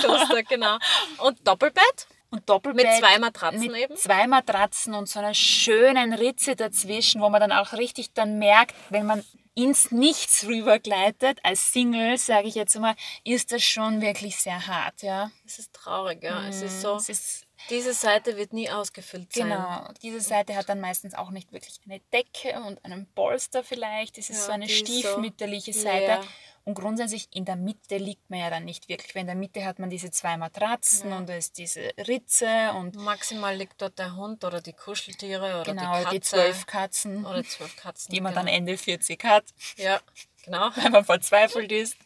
[0.00, 0.78] Kloster, genau.
[1.18, 2.86] Und Doppelbett Und Doppelbett.
[2.86, 3.96] mit zwei Matratzen mit eben.
[3.96, 8.74] zwei Matratzen und so einer schönen Ritze dazwischen, wo man dann auch richtig dann merkt,
[8.90, 14.36] wenn man ins Nichts rübergleitet, als Single, sage ich jetzt mal, ist das schon wirklich
[14.36, 15.30] sehr hart, ja.
[15.44, 16.46] Es ist traurig, ja.
[16.46, 19.44] Es ist so, Es ist, diese Seite wird nie ausgefüllt sein.
[19.48, 24.18] genau, diese Seite hat dann meistens auch nicht wirklich eine Decke und einen Polster vielleicht.
[24.18, 25.80] Es ist Ja, so eine so stiefmütterliche leer.
[25.82, 26.20] Seite.
[26.64, 29.64] Und grundsätzlich in der Mitte liegt man ja dann nicht wirklich, weil in der Mitte
[29.64, 34.14] hat man diese zwei Matratzen und da ist diese Ritze und Maximal liegt dort der
[34.16, 36.10] Hund oder die Kuscheltiere oder genau die Katze.
[36.14, 38.12] die zwölf Katzen, Oder zwölf Katzen.
[38.14, 38.44] die man genau.
[38.44, 39.44] dann Ende 40 hat,
[39.78, 39.98] Ja,
[40.44, 40.68] genau.
[40.76, 41.96] wenn man verzweifelt ist.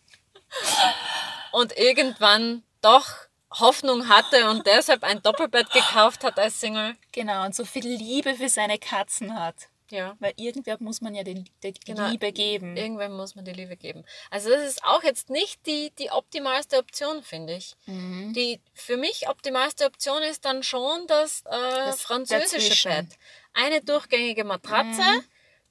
[1.50, 3.08] Und irgendwann doch
[3.58, 6.96] Hoffnung hatte und deshalb ein Doppelbett gekauft hat als Single.
[7.12, 9.54] Genau, und so viel Liebe für seine Katzen hat.
[9.90, 10.16] Ja.
[10.20, 12.08] Weil irgendwer muss man ja die, die Genau.
[12.08, 12.78] Liebe geben.
[12.78, 14.04] Irgendwann muss man die Liebe geben.
[14.30, 17.76] Also das ist auch jetzt nicht die, die optimalste Option, finde ich.
[17.84, 18.32] Mhm.
[18.32, 22.90] Die für mich optimalste Option ist dann schon das, äh, französische dazwischen.
[22.90, 23.08] Mhm.
[23.08, 23.18] Bett.
[23.52, 25.02] Eine durchgängige Matratze,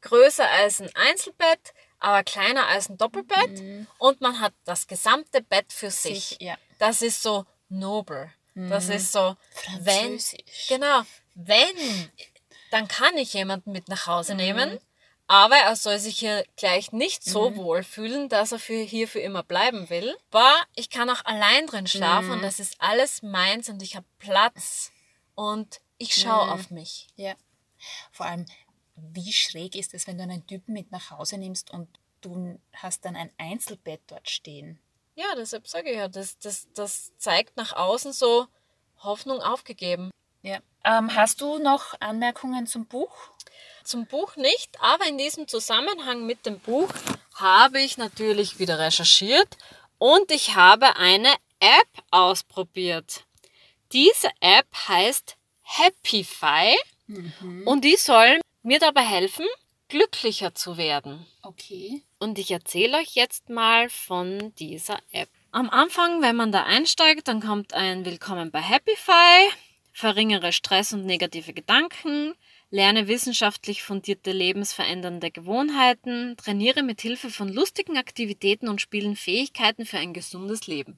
[0.02, 5.74] größer als ein Einzelbett, aber kleiner als ein Doppelbett und man hat das gesamte Bett
[5.74, 6.12] für sich.
[6.12, 6.16] Mhm.
[6.16, 6.54] Sich, ja.
[6.54, 6.76] Mhm.
[6.78, 8.32] Das ist so nobel.
[8.54, 9.38] Das ist so,
[9.80, 10.20] wenn,
[10.68, 11.02] genau,
[11.36, 12.12] wenn,
[12.70, 14.12] dann kann ich jemanden mit nach Mhm.
[14.12, 14.78] Hause nehmen,
[15.28, 19.22] aber er soll sich hier gleich nicht so wohl fühlen, dass er für, hier für
[19.22, 20.18] immer bleiben will.
[20.32, 22.34] Aber ich kann auch allein drin schlafen Mhm.
[22.34, 24.92] und das ist alles meins und ich habe Platz
[25.36, 26.52] und ich schaue Mhm.
[26.52, 27.08] auf mich.
[27.16, 27.36] Ja.
[28.12, 28.46] Vor allem,
[28.96, 31.88] wie schräg ist es, wenn du einen Typen mit nach Hause nimmst und
[32.20, 34.80] du hast dann ein Einzelbett dort stehen?
[35.16, 38.48] Ja, deshalb sage ich ja, das, das, das zeigt nach außen so
[39.00, 40.12] Hoffnung aufgegeben.
[40.42, 40.60] Ja.
[40.84, 43.14] Ähm, hast du noch Anmerkungen zum Buch?
[43.84, 46.90] Zum Buch nicht, aber in diesem Zusammenhang mit dem Buch
[47.36, 49.58] habe ich natürlich wieder recherchiert
[49.98, 53.26] und ich habe eine App ausprobiert.
[53.92, 56.76] Diese App heißt Happify
[57.66, 59.46] und die soll mir dabei helfen,
[59.92, 61.26] glücklicher zu werden.
[61.44, 62.02] Okay.
[62.18, 65.28] Und ich erzähle euch jetzt mal von dieser App.
[65.52, 69.50] Am Anfang, wenn man da einsteigt, dann kommt ein Willkommen bei Happify,
[69.92, 72.36] verringere Stress und negative Gedanken,
[72.70, 79.98] lerne wissenschaftlich fundierte lebensverändernde Gewohnheiten, trainiere mit Hilfe von lustigen Aktivitäten und Spielen Fähigkeiten für
[79.98, 80.98] ein gesundes Leben.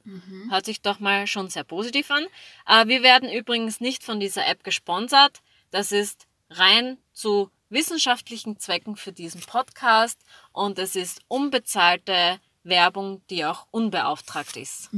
[0.52, 2.28] Hört sich doch mal schon sehr positiv an.
[2.68, 5.42] Äh, Wir werden übrigens nicht von dieser App gesponsert.
[5.72, 10.20] Das ist rein zu wissenschaftlichen Zwecken für diesen Podcast
[10.52, 14.90] und es ist unbezahlte Werbung, die auch unbeauftragt ist.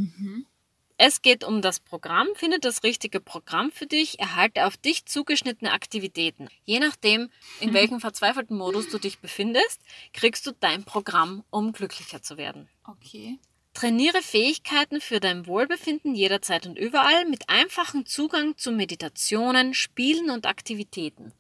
[0.97, 2.27] Es geht um das Programm.
[2.35, 4.19] Finde das richtige Programm für dich.
[4.19, 6.47] Erhalte auf dich zugeschnittene Aktivitäten.
[6.63, 9.81] Je nachdem, in welchem verzweifelten Modus du dich befindest,
[10.13, 12.69] kriegst du dein Programm, um glücklicher zu werden.
[12.85, 13.39] Okay.
[13.73, 20.45] Trainiere Fähigkeiten für dein Wohlbefinden jederzeit und überall mit einfachem Zugang zu Meditationen, Spielen und
[20.45, 21.33] Aktivitäten.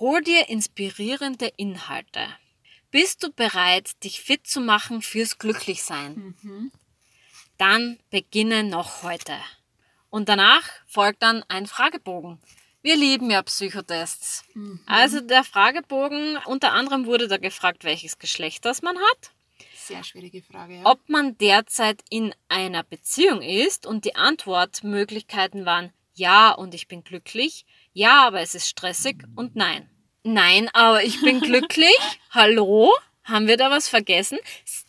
[0.00, 2.26] Hol dir inspirierende Inhalte.
[2.90, 6.34] Bist du bereit, dich fit zu machen fürs Glücklichsein?
[7.58, 9.36] Dann beginne noch heute.
[10.08, 12.40] Und danach folgt dann ein Fragebogen.
[12.80, 14.44] Wir lieben ja Psychotests.
[14.86, 19.32] Also der Fragebogen, unter anderem wurde da gefragt, welches Geschlecht das man hat
[19.76, 20.86] Sehr schwierige Frage, ja.
[20.86, 27.04] ob man derzeit in einer Beziehung ist und die Antwortmöglichkeiten waren ja und ich bin
[27.04, 29.88] glücklich, ja, aber es ist stressig und nein.
[30.22, 31.98] Nein, aber ich bin glücklich.
[32.30, 32.92] Hallo?
[33.24, 34.38] Haben wir da was vergessen?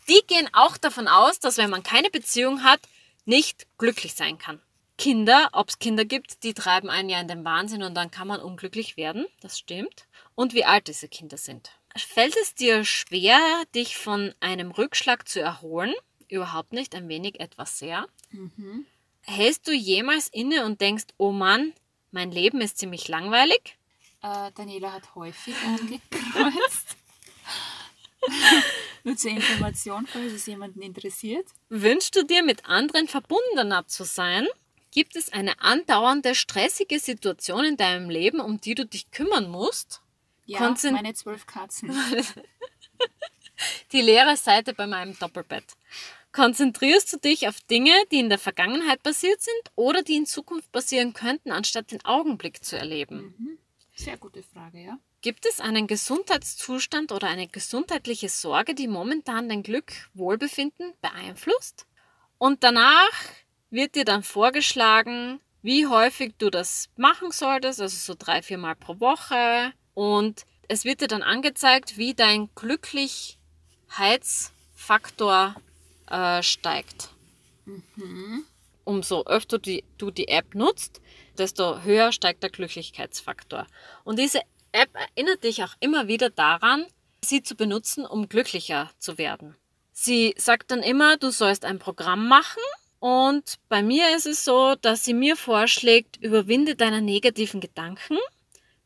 [0.08, 2.80] Die gehen auch davon aus, dass wenn man keine Beziehung hat,
[3.26, 4.62] nicht glücklich sein kann.
[4.98, 8.28] Kinder, ob es Kinder gibt, die treiben einen ja in den Wahnsinn und dann kann
[8.28, 9.26] man unglücklich werden.
[9.42, 10.06] Das stimmt.
[10.36, 11.72] Und wie alt diese Kinder sind.
[11.96, 13.40] Fällt es dir schwer,
[13.76, 15.94] dich von einem Rückschlag zu erholen?
[16.30, 18.08] Überhaupt nicht, ein wenig etwas sehr.
[19.24, 21.74] Hältst du jemals inne und denkst, oh Mann,
[22.12, 23.78] mein Leben ist ziemlich langweilig?
[24.22, 26.96] Äh, Daniela hat häufig angekreuzt.
[29.04, 31.48] Nur zur Information, falls es jemanden interessiert.
[31.70, 34.48] Wünschst du dir mit anderen verbundener zu sein?
[34.92, 40.02] Gibt es eine andauernde, stressige Situation in deinem Leben, um die du dich kümmern musst?
[40.46, 41.96] Ja, Konzent- meine zwölf Katzen.
[43.92, 45.64] Die leere Seite bei meinem Doppelbett.
[46.32, 50.72] Konzentrierst du dich auf Dinge, die in der Vergangenheit passiert sind oder die in Zukunft
[50.72, 53.36] passieren könnten, anstatt den Augenblick zu erleben?
[53.38, 53.58] Mhm.
[53.96, 54.98] Sehr gute Frage, ja.
[55.22, 61.86] Gibt es einen Gesundheitszustand oder eine gesundheitliche Sorge, die momentan dein Glück, Wohlbefinden beeinflusst?
[62.40, 63.12] Und danach
[63.70, 68.76] wird dir dann vorgeschlagen, wie häufig du das machen solltest, also so drei, vier Mal
[68.76, 69.74] pro Woche.
[69.94, 75.56] Und es wird dir dann angezeigt, wie dein Glücklichkeitsfaktor
[76.12, 77.10] äh, steigt.
[77.66, 78.44] Mhm.
[78.84, 81.02] Umso öfter die, du die App nutzt,
[81.38, 83.68] desto höher steigt der Glücklichkeitsfaktor.
[84.04, 86.86] Und diese App erinnert dich auch immer wieder daran,
[87.24, 89.56] sie zu benutzen, um glücklicher zu werden.
[89.94, 92.64] Sie sagt dann immer, du sollst ein Programm machen
[93.00, 98.18] und bei mir ist es so, dass sie mir vorschlägt, überwinde deine negativen Gedanken,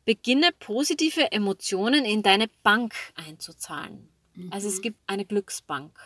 [0.04, 4.08] beginne positive Emotionen in deine Bank einzuzahlen.
[4.34, 4.52] Mhm.
[4.52, 5.98] Also es gibt eine Glücksbank.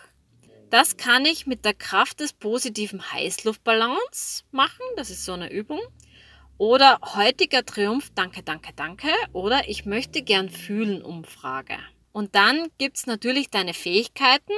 [0.71, 4.85] Das kann ich mit der Kraft des positiven Heißluftballons machen.
[4.97, 5.81] Das ist so eine Übung.
[6.59, 9.09] Oder heutiger Triumph, danke, danke, danke.
[9.33, 11.77] Oder ich möchte gern fühlen, Umfrage.
[12.13, 14.53] Und dann gibt es natürlich deine Fähigkeiten,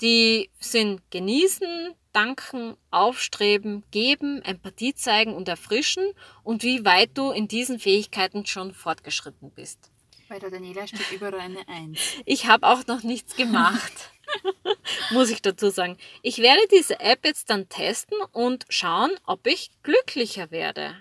[0.00, 7.48] die sind genießen, danken, aufstreben, geben, Empathie zeigen und erfrischen und wie weit du in
[7.48, 9.93] diesen Fähigkeiten schon fortgeschritten bist.
[10.34, 12.00] Bei der Daniela steht überall eine Eins.
[12.24, 14.10] Ich habe auch noch nichts gemacht,
[15.12, 15.96] muss ich dazu sagen.
[16.22, 21.00] Ich werde diese App jetzt dann testen und schauen, ob ich glücklicher werde.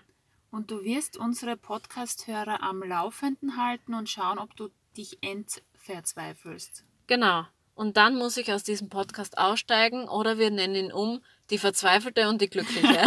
[0.51, 6.85] Und du wirst unsere Podcast-Hörer am Laufenden halten und schauen, ob du dich entverzweifelst.
[7.07, 7.47] Genau.
[7.73, 12.29] Und dann muss ich aus diesem Podcast aussteigen oder wir nennen ihn um die Verzweifelte
[12.29, 13.03] und die Glückliche.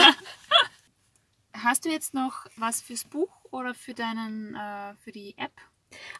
[1.54, 5.52] Hast du jetzt noch was fürs Buch oder für deinen äh, für die App?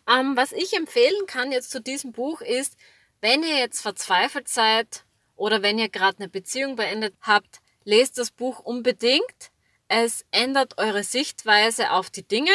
[0.09, 2.77] Ähm, was ich empfehlen kann jetzt zu diesem Buch ist,
[3.21, 5.05] wenn ihr jetzt verzweifelt seid
[5.37, 9.51] oder wenn ihr gerade eine Beziehung beendet habt, lest das Buch unbedingt.
[9.89, 12.51] Es ändert eure Sichtweise auf die Dinge.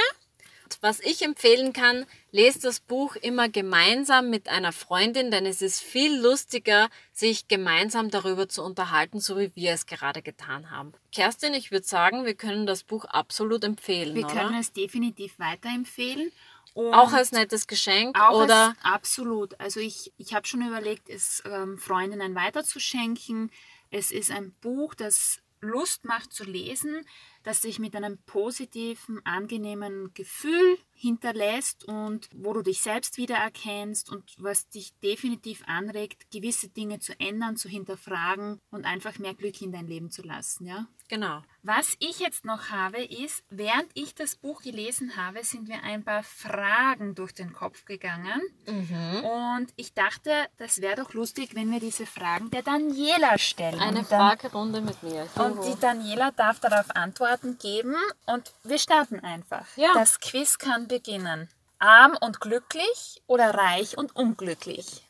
[0.79, 5.81] Was ich empfehlen kann, lest das Buch immer gemeinsam mit einer Freundin, denn es ist
[5.81, 10.93] viel lustiger, sich gemeinsam darüber zu unterhalten, so wie wir es gerade getan haben.
[11.11, 14.15] Kerstin, ich würde sagen, wir können das Buch absolut empfehlen.
[14.15, 16.31] Wir können es definitiv weiterempfehlen.
[16.73, 18.67] Und auch als nettes Geschenk oder?
[18.67, 19.59] Als, absolut.
[19.59, 23.51] Also ich, ich habe schon überlegt, es ähm, Freundinnen weiterzuschenken.
[23.89, 27.05] Es ist ein Buch, das Lust macht zu lesen,
[27.43, 34.35] das sich mit einem positiven, angenehmen Gefühl hinterlässt und wo du dich selbst wiedererkennst und
[34.37, 39.71] was dich definitiv anregt, gewisse Dinge zu ändern, zu hinterfragen und einfach mehr Glück in
[39.71, 40.87] dein Leben zu lassen, ja?
[41.09, 41.41] Genau.
[41.63, 46.05] Was ich jetzt noch habe, ist, während ich das Buch gelesen habe, sind mir ein
[46.05, 48.41] paar Fragen durch den Kopf gegangen.
[48.65, 49.25] Mhm.
[49.25, 53.79] Und ich dachte, das wäre doch lustig, wenn wir diese Fragen der Daniela stellen.
[53.79, 55.27] Eine Fragerunde mit mir.
[55.35, 59.65] Und die Daniela darf darauf Antworten geben und wir starten einfach.
[59.75, 59.91] Ja.
[59.93, 61.49] Das Quiz kann beginnen.
[61.79, 65.03] Arm und glücklich oder reich und unglücklich?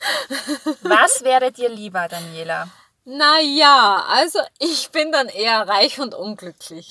[0.82, 2.68] Was wäre dir lieber, Daniela?
[3.04, 6.90] Naja, also ich bin dann eher reich und unglücklich.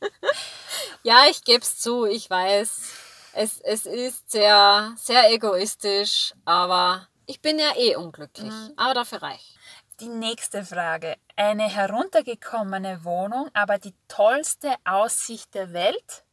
[1.02, 2.92] ja, ich gebe es zu, ich weiß.
[3.34, 8.72] Es, es ist sehr, sehr egoistisch, aber ich bin ja eh unglücklich, mhm.
[8.76, 9.56] aber dafür reich.
[10.02, 11.14] Die nächste Frage.
[11.36, 16.24] Eine heruntergekommene Wohnung, aber die tollste Aussicht der Welt?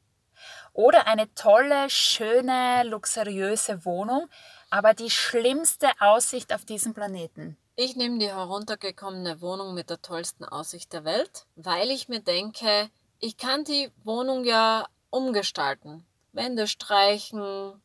[0.74, 4.28] Oder eine tolle, schöne, luxuriöse Wohnung,
[4.72, 7.58] aber die schlimmste Aussicht auf diesem Planeten?
[7.76, 12.90] Ich nehme die heruntergekommene Wohnung mit der tollsten Aussicht der Welt, weil ich mir denke,
[13.20, 16.08] ich kann die Wohnung ja umgestalten.
[16.32, 17.80] Wände streichen,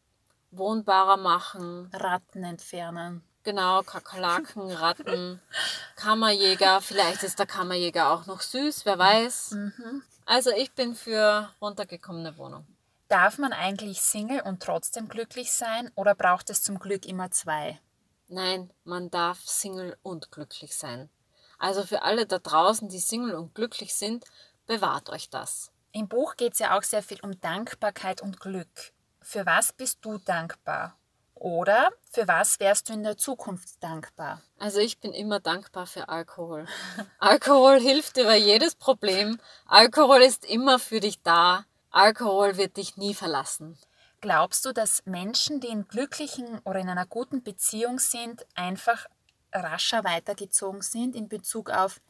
[0.51, 1.91] wohnbarer machen.
[1.93, 3.23] Ratten entfernen.
[3.45, 5.41] Genau, Kakerlaken, Ratten,
[5.97, 6.81] Kammerjäger.
[6.81, 9.53] Vielleicht ist der Kammerjäger auch noch süß, wer weiß.
[9.53, 10.03] Mhm.
[10.25, 12.67] Also ich bin für runtergekommene Wohnung.
[13.09, 17.79] Darf man eigentlich Single und trotzdem glücklich sein oder braucht es zum Glück immer zwei?
[18.29, 21.11] Nein, man darf Single und glücklich sein.
[21.59, 24.25] Also für alle da draußen, die Single und glücklich sind,
[24.67, 25.71] bewahrt euch das.
[25.93, 28.93] Im Buch geht es ja auch sehr viel um Dankbarkeit und Glück.
[29.21, 30.97] Für was bist du dankbar?
[31.45, 34.41] Oder für was wärst du in der Zukunft dankbar?
[34.59, 36.67] Also ich bin immer dankbar für Alkohol.
[37.19, 39.39] Alkohol hilft über jedes Problem.
[39.67, 41.67] Alkohol ist immer für dich da.
[41.91, 43.79] Alkohol wird dich nie verlassen.
[44.23, 49.05] Glaubst du, dass Menschen, die in glücklichen oder in einer guten Beziehung sind, einfach
[49.53, 52.01] rascher weitergezogen sind in Bezug auf,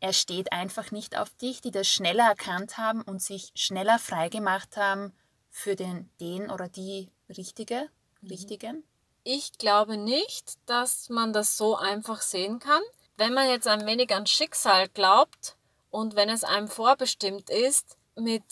[0.00, 4.76] er steht einfach nicht auf dich, die das schneller erkannt haben und sich schneller freigemacht
[4.76, 5.14] haben
[5.48, 7.88] für den, den oder die Richtige.
[8.30, 8.84] Richtigen?
[9.24, 12.82] ich glaube nicht, dass man das so einfach sehen kann.
[13.16, 15.56] Wenn man jetzt ein wenig an Schicksal glaubt
[15.90, 18.44] und wenn es einem vorbestimmt ist, mit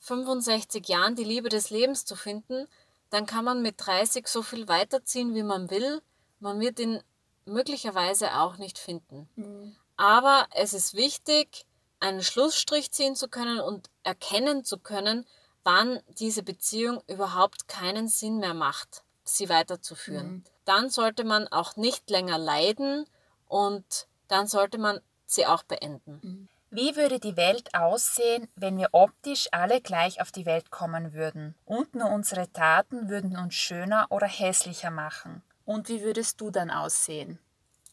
[0.00, 2.68] 65 Jahren die Liebe des Lebens zu finden,
[3.08, 6.02] dann kann man mit 30 so viel weiterziehen, wie man will.
[6.38, 7.02] Man wird ihn
[7.44, 9.28] möglicherweise auch nicht finden.
[9.36, 9.76] Mhm.
[9.96, 11.66] Aber es ist wichtig,
[11.98, 15.26] einen Schlussstrich ziehen zu können und erkennen zu können,
[15.64, 19.02] wann diese Beziehung überhaupt keinen Sinn mehr macht,
[19.36, 20.26] sie weiterzuführen.
[20.26, 20.44] Mhm.
[20.64, 23.06] Dann sollte man auch nicht länger leiden
[23.46, 26.20] und dann sollte man sie auch beenden.
[26.22, 26.48] Mhm.
[26.72, 31.56] Wie würde die Welt aussehen, wenn wir optisch alle gleich auf die Welt kommen würden
[31.64, 35.42] und nur unsere Taten würden uns schöner oder hässlicher machen?
[35.64, 37.40] Und wie würdest du dann aussehen?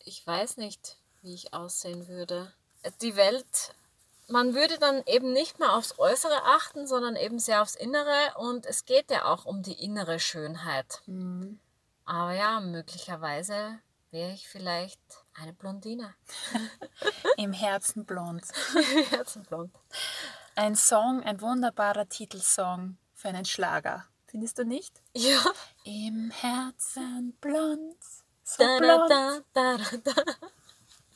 [0.05, 2.53] Ich weiß nicht, wie ich aussehen würde.
[3.01, 3.73] Die Welt,
[4.27, 8.65] man würde dann eben nicht mehr aufs Äußere achten, sondern eben sehr aufs Innere und
[8.65, 11.01] es geht ja auch um die innere Schönheit.
[11.05, 11.59] Mhm.
[12.05, 13.79] Aber ja, möglicherweise
[14.11, 15.01] wäre ich vielleicht
[15.33, 16.13] eine Blondine.
[17.37, 18.43] Im Herzen blond.
[18.95, 19.75] Im Herzen blond.
[20.55, 24.05] Ein Song, ein wunderbarer Titelsong für einen Schlager.
[24.27, 25.01] Findest du nicht?
[25.15, 25.39] Ja.
[25.83, 27.97] Im Herzen blond.
[28.43, 29.09] So blond.
[29.09, 30.13] Da, da, da,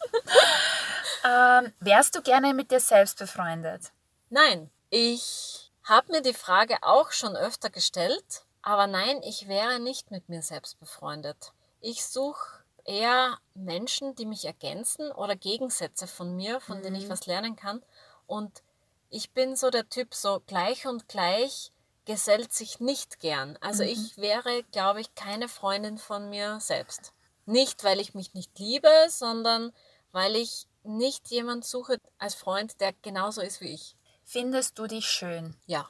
[1.25, 3.91] ähm, wärst du gerne mit dir selbst befreundet?
[4.29, 10.11] Nein, ich habe mir die Frage auch schon öfter gestellt, aber nein, ich wäre nicht
[10.11, 11.53] mit mir selbst befreundet.
[11.79, 16.83] Ich suche eher Menschen, die mich ergänzen oder Gegensätze von mir, von mhm.
[16.83, 17.09] denen ich mhm.
[17.09, 17.83] was lernen kann.
[18.27, 18.63] Und
[19.09, 21.71] ich bin so der Typ, so gleich und gleich
[22.05, 23.57] gesellt sich nicht gern.
[23.61, 23.89] Also mhm.
[23.89, 27.13] ich wäre, glaube ich, keine Freundin von mir selbst.
[27.45, 29.73] Nicht, weil ich mich nicht liebe, sondern
[30.11, 33.95] weil ich nicht jemand suche als Freund, der genauso ist wie ich.
[34.23, 35.55] Findest du dich schön?
[35.65, 35.89] Ja.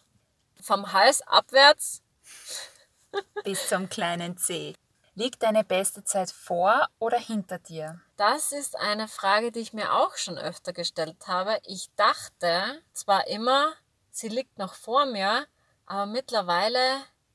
[0.61, 2.01] Vom Hals abwärts.
[3.43, 4.75] Bis zum kleinen C.
[5.13, 7.99] Liegt deine beste Zeit vor oder hinter dir?
[8.15, 11.59] Das ist eine Frage, die ich mir auch schon öfter gestellt habe.
[11.65, 13.73] Ich dachte zwar immer,
[14.09, 15.45] sie liegt noch vor mir,
[15.85, 16.79] aber mittlerweile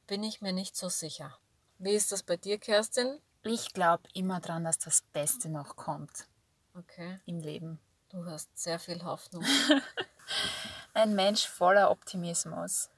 [0.07, 1.37] bin ich mir nicht so sicher.
[1.79, 3.21] Wie ist das bei dir, Kerstin?
[3.43, 6.27] Ich glaube immer dran, dass das Beste noch kommt.
[6.79, 7.21] Okay.
[7.25, 7.81] Im Leben.
[8.11, 9.45] Du hast sehr viel Hoffnung.
[10.95, 12.91] Ein Mensch voller Optimismus.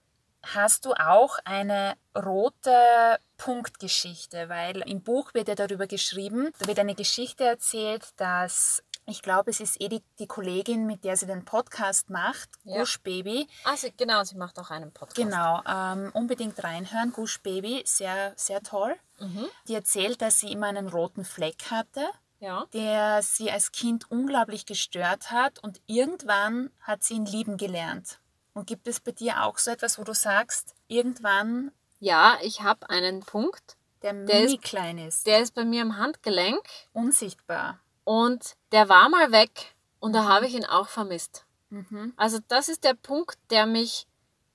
[0.43, 6.79] Hast du auch eine rote Punktgeschichte, weil im Buch wird ja darüber geschrieben, da wird
[6.79, 11.27] eine Geschichte erzählt, dass ich glaube, es ist eh die, die, Kollegin, mit der sie
[11.27, 12.79] den Podcast macht, ja.
[12.79, 13.49] Gush Baby.
[13.77, 15.17] Sie, genau, sie macht auch einen Podcast.
[15.17, 17.13] Genau, ähm, unbedingt reinhören.
[17.13, 18.95] Gush Baby, sehr, sehr toll.
[19.19, 19.47] Mhm.
[19.67, 22.07] Die erzählt, dass sie immer einen roten Fleck hatte,
[22.41, 22.67] ja.
[22.73, 28.21] der sie als Kind unglaublich gestört hat und irgendwann hat sie ihn lieben gelernt.
[28.55, 31.71] Und gibt es bei dir auch so etwas, wo du sagst, irgendwann.
[32.01, 33.77] Ja, ich habe einen Punkt.
[34.03, 35.27] Der mini ist, klein ist.
[35.27, 36.63] Der ist bei mir am Handgelenk.
[36.93, 37.81] Unsichtbar.
[38.05, 41.45] Und der war mal weg und da habe ich ihn auch vermisst.
[41.71, 42.15] Mhm.
[42.17, 44.07] Also das ist der Punkt, der mich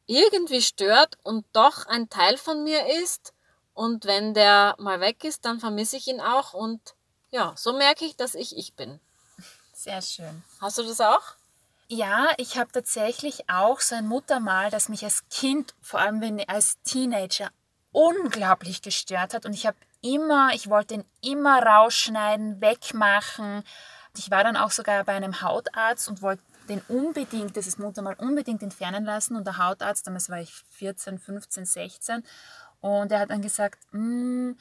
[0.06, 3.34] irgendwie stört und doch ein Teil von mir ist.
[3.74, 6.54] Und wenn der mal weg ist, dann vermisse ich ihn auch.
[6.54, 6.96] Und
[7.34, 9.00] ja, so merke ich, dass ich ich bin.
[9.74, 10.44] Sehr schön.
[10.62, 11.34] Hast du das auch?
[11.88, 16.48] Ja, ich habe tatsächlich auch so ein Muttermal, das mich als Kind, vor allem wenn
[16.48, 17.50] als Teenager,
[17.92, 19.48] unglaublich gestört hat.
[19.48, 23.64] Und ich habe immer, ich wollte ihn immer rausschneiden, wegmachen.
[24.16, 28.62] Ich war dann auch sogar bei einem Hautarzt und wollte den unbedingt, dieses Muttermal unbedingt
[28.62, 29.36] entfernen lassen.
[29.36, 32.24] Und der Hautarzt, damals war ich 14, 15, 16,
[32.84, 34.52] und er hat dann gesagt, mm,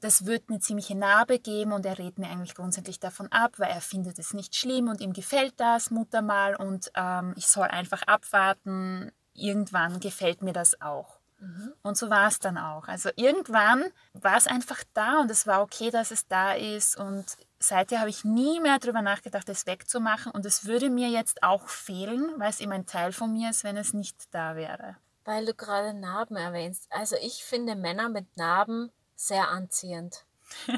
[0.00, 3.70] das wird eine ziemliche Narbe geben und er rät mir eigentlich grundsätzlich davon ab, weil
[3.70, 8.02] er findet es nicht schlimm und ihm gefällt das Muttermal und ähm, ich soll einfach
[8.02, 9.12] abwarten.
[9.34, 11.20] Irgendwann gefällt mir das auch.
[11.38, 11.72] Mhm.
[11.82, 12.88] Und so war es dann auch.
[12.88, 17.24] Also irgendwann war es einfach da und es war okay, dass es da ist und
[17.58, 21.68] seither habe ich nie mehr darüber nachgedacht, es wegzumachen und es würde mir jetzt auch
[21.68, 24.96] fehlen, weil es eben ein Teil von mir ist, wenn es nicht da wäre.
[25.24, 26.86] Weil du gerade Narben erwähnst.
[26.90, 28.90] Also ich finde Männer mit Narben
[29.20, 30.24] sehr anziehend.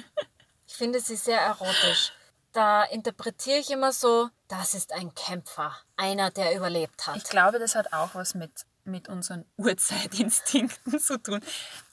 [0.67, 2.13] ich finde sie sehr erotisch.
[2.53, 7.17] Da interpretiere ich immer so, das ist ein Kämpfer, einer, der überlebt hat.
[7.17, 8.51] Ich glaube, das hat auch was mit,
[8.85, 11.43] mit unseren Urzeitinstinkten zu tun.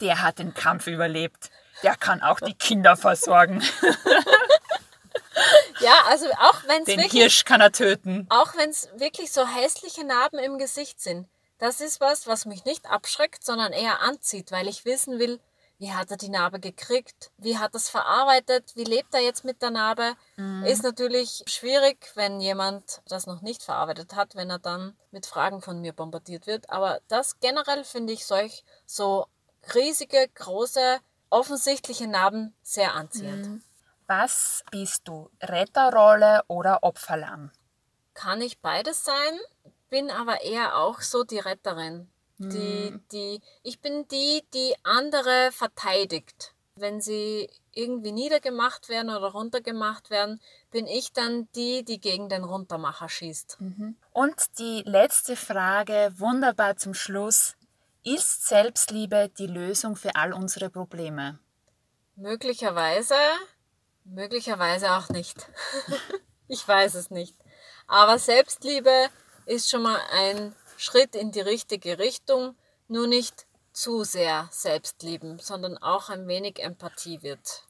[0.01, 1.49] Der hat den Kampf überlebt.
[1.83, 3.61] Der kann auch die Kinder versorgen.
[5.79, 8.27] ja, also auch wenn es Den wirklich, Hirsch kann er töten.
[8.29, 11.29] Auch wenn es wirklich so hässliche Narben im Gesicht sind.
[11.57, 15.39] Das ist was, was mich nicht abschreckt, sondern eher anzieht, weil ich wissen will,
[15.79, 19.45] wie hat er die Narbe gekriegt, wie hat er es verarbeitet, wie lebt er jetzt
[19.45, 20.65] mit der Narbe, mhm.
[20.65, 25.61] ist natürlich schwierig, wenn jemand das noch nicht verarbeitet hat, wenn er dann mit Fragen
[25.61, 26.69] von mir bombardiert wird.
[26.69, 29.25] Aber das generell finde ich solch so
[29.73, 30.99] riesige, große
[31.29, 33.63] offensichtliche Narben sehr anziehend.
[34.07, 35.29] Was bist du?
[35.41, 37.51] Retterrolle oder Opferlamm?
[38.13, 39.39] Kann ich beides sein,
[39.89, 42.11] bin aber eher auch so die Retterin.
[42.39, 46.53] Die, die, ich bin die, die andere verteidigt.
[46.75, 50.39] Wenn sie irgendwie niedergemacht werden oder runtergemacht werden,
[50.71, 53.57] bin ich dann die, die gegen den Runtermacher schießt.
[54.13, 57.55] Und die letzte Frage, wunderbar zum Schluss.
[58.05, 61.37] Ist Selbstliebe die Lösung für all unsere Probleme?
[62.15, 63.15] Möglicherweise,
[64.05, 65.49] möglicherweise auch nicht.
[66.47, 67.35] ich weiß es nicht.
[67.87, 69.09] Aber Selbstliebe
[69.45, 72.55] ist schon mal ein Schritt in die richtige Richtung,
[72.87, 77.63] nur nicht zu sehr Selbstlieben, sondern auch ein wenig Empathie wird,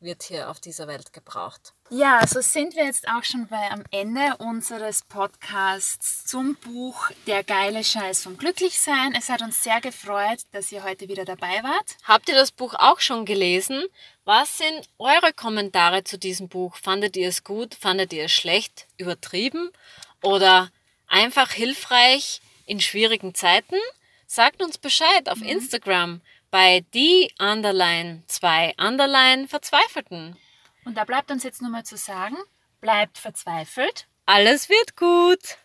[0.00, 1.74] wird hier auf dieser Welt gebraucht.
[1.90, 7.44] Ja, so sind wir jetzt auch schon bei am Ende unseres Podcasts zum Buch Der
[7.44, 9.14] geile Scheiß vom Glücklichsein.
[9.14, 11.98] Es hat uns sehr gefreut, dass ihr heute wieder dabei wart.
[12.04, 13.84] Habt ihr das Buch auch schon gelesen?
[14.24, 16.76] Was sind eure Kommentare zu diesem Buch?
[16.76, 17.74] Fandet ihr es gut?
[17.74, 18.86] Fandet ihr es schlecht?
[18.96, 19.70] Übertrieben?
[20.22, 20.70] Oder
[21.08, 23.76] einfach hilfreich in schwierigen Zeiten?
[24.26, 30.36] Sagt uns Bescheid auf Instagram bei die Underline zwei Underline Verzweifelten.
[30.84, 32.36] Und da bleibt uns jetzt nur mal zu sagen,
[32.80, 34.06] bleibt verzweifelt.
[34.26, 35.58] Alles wird gut.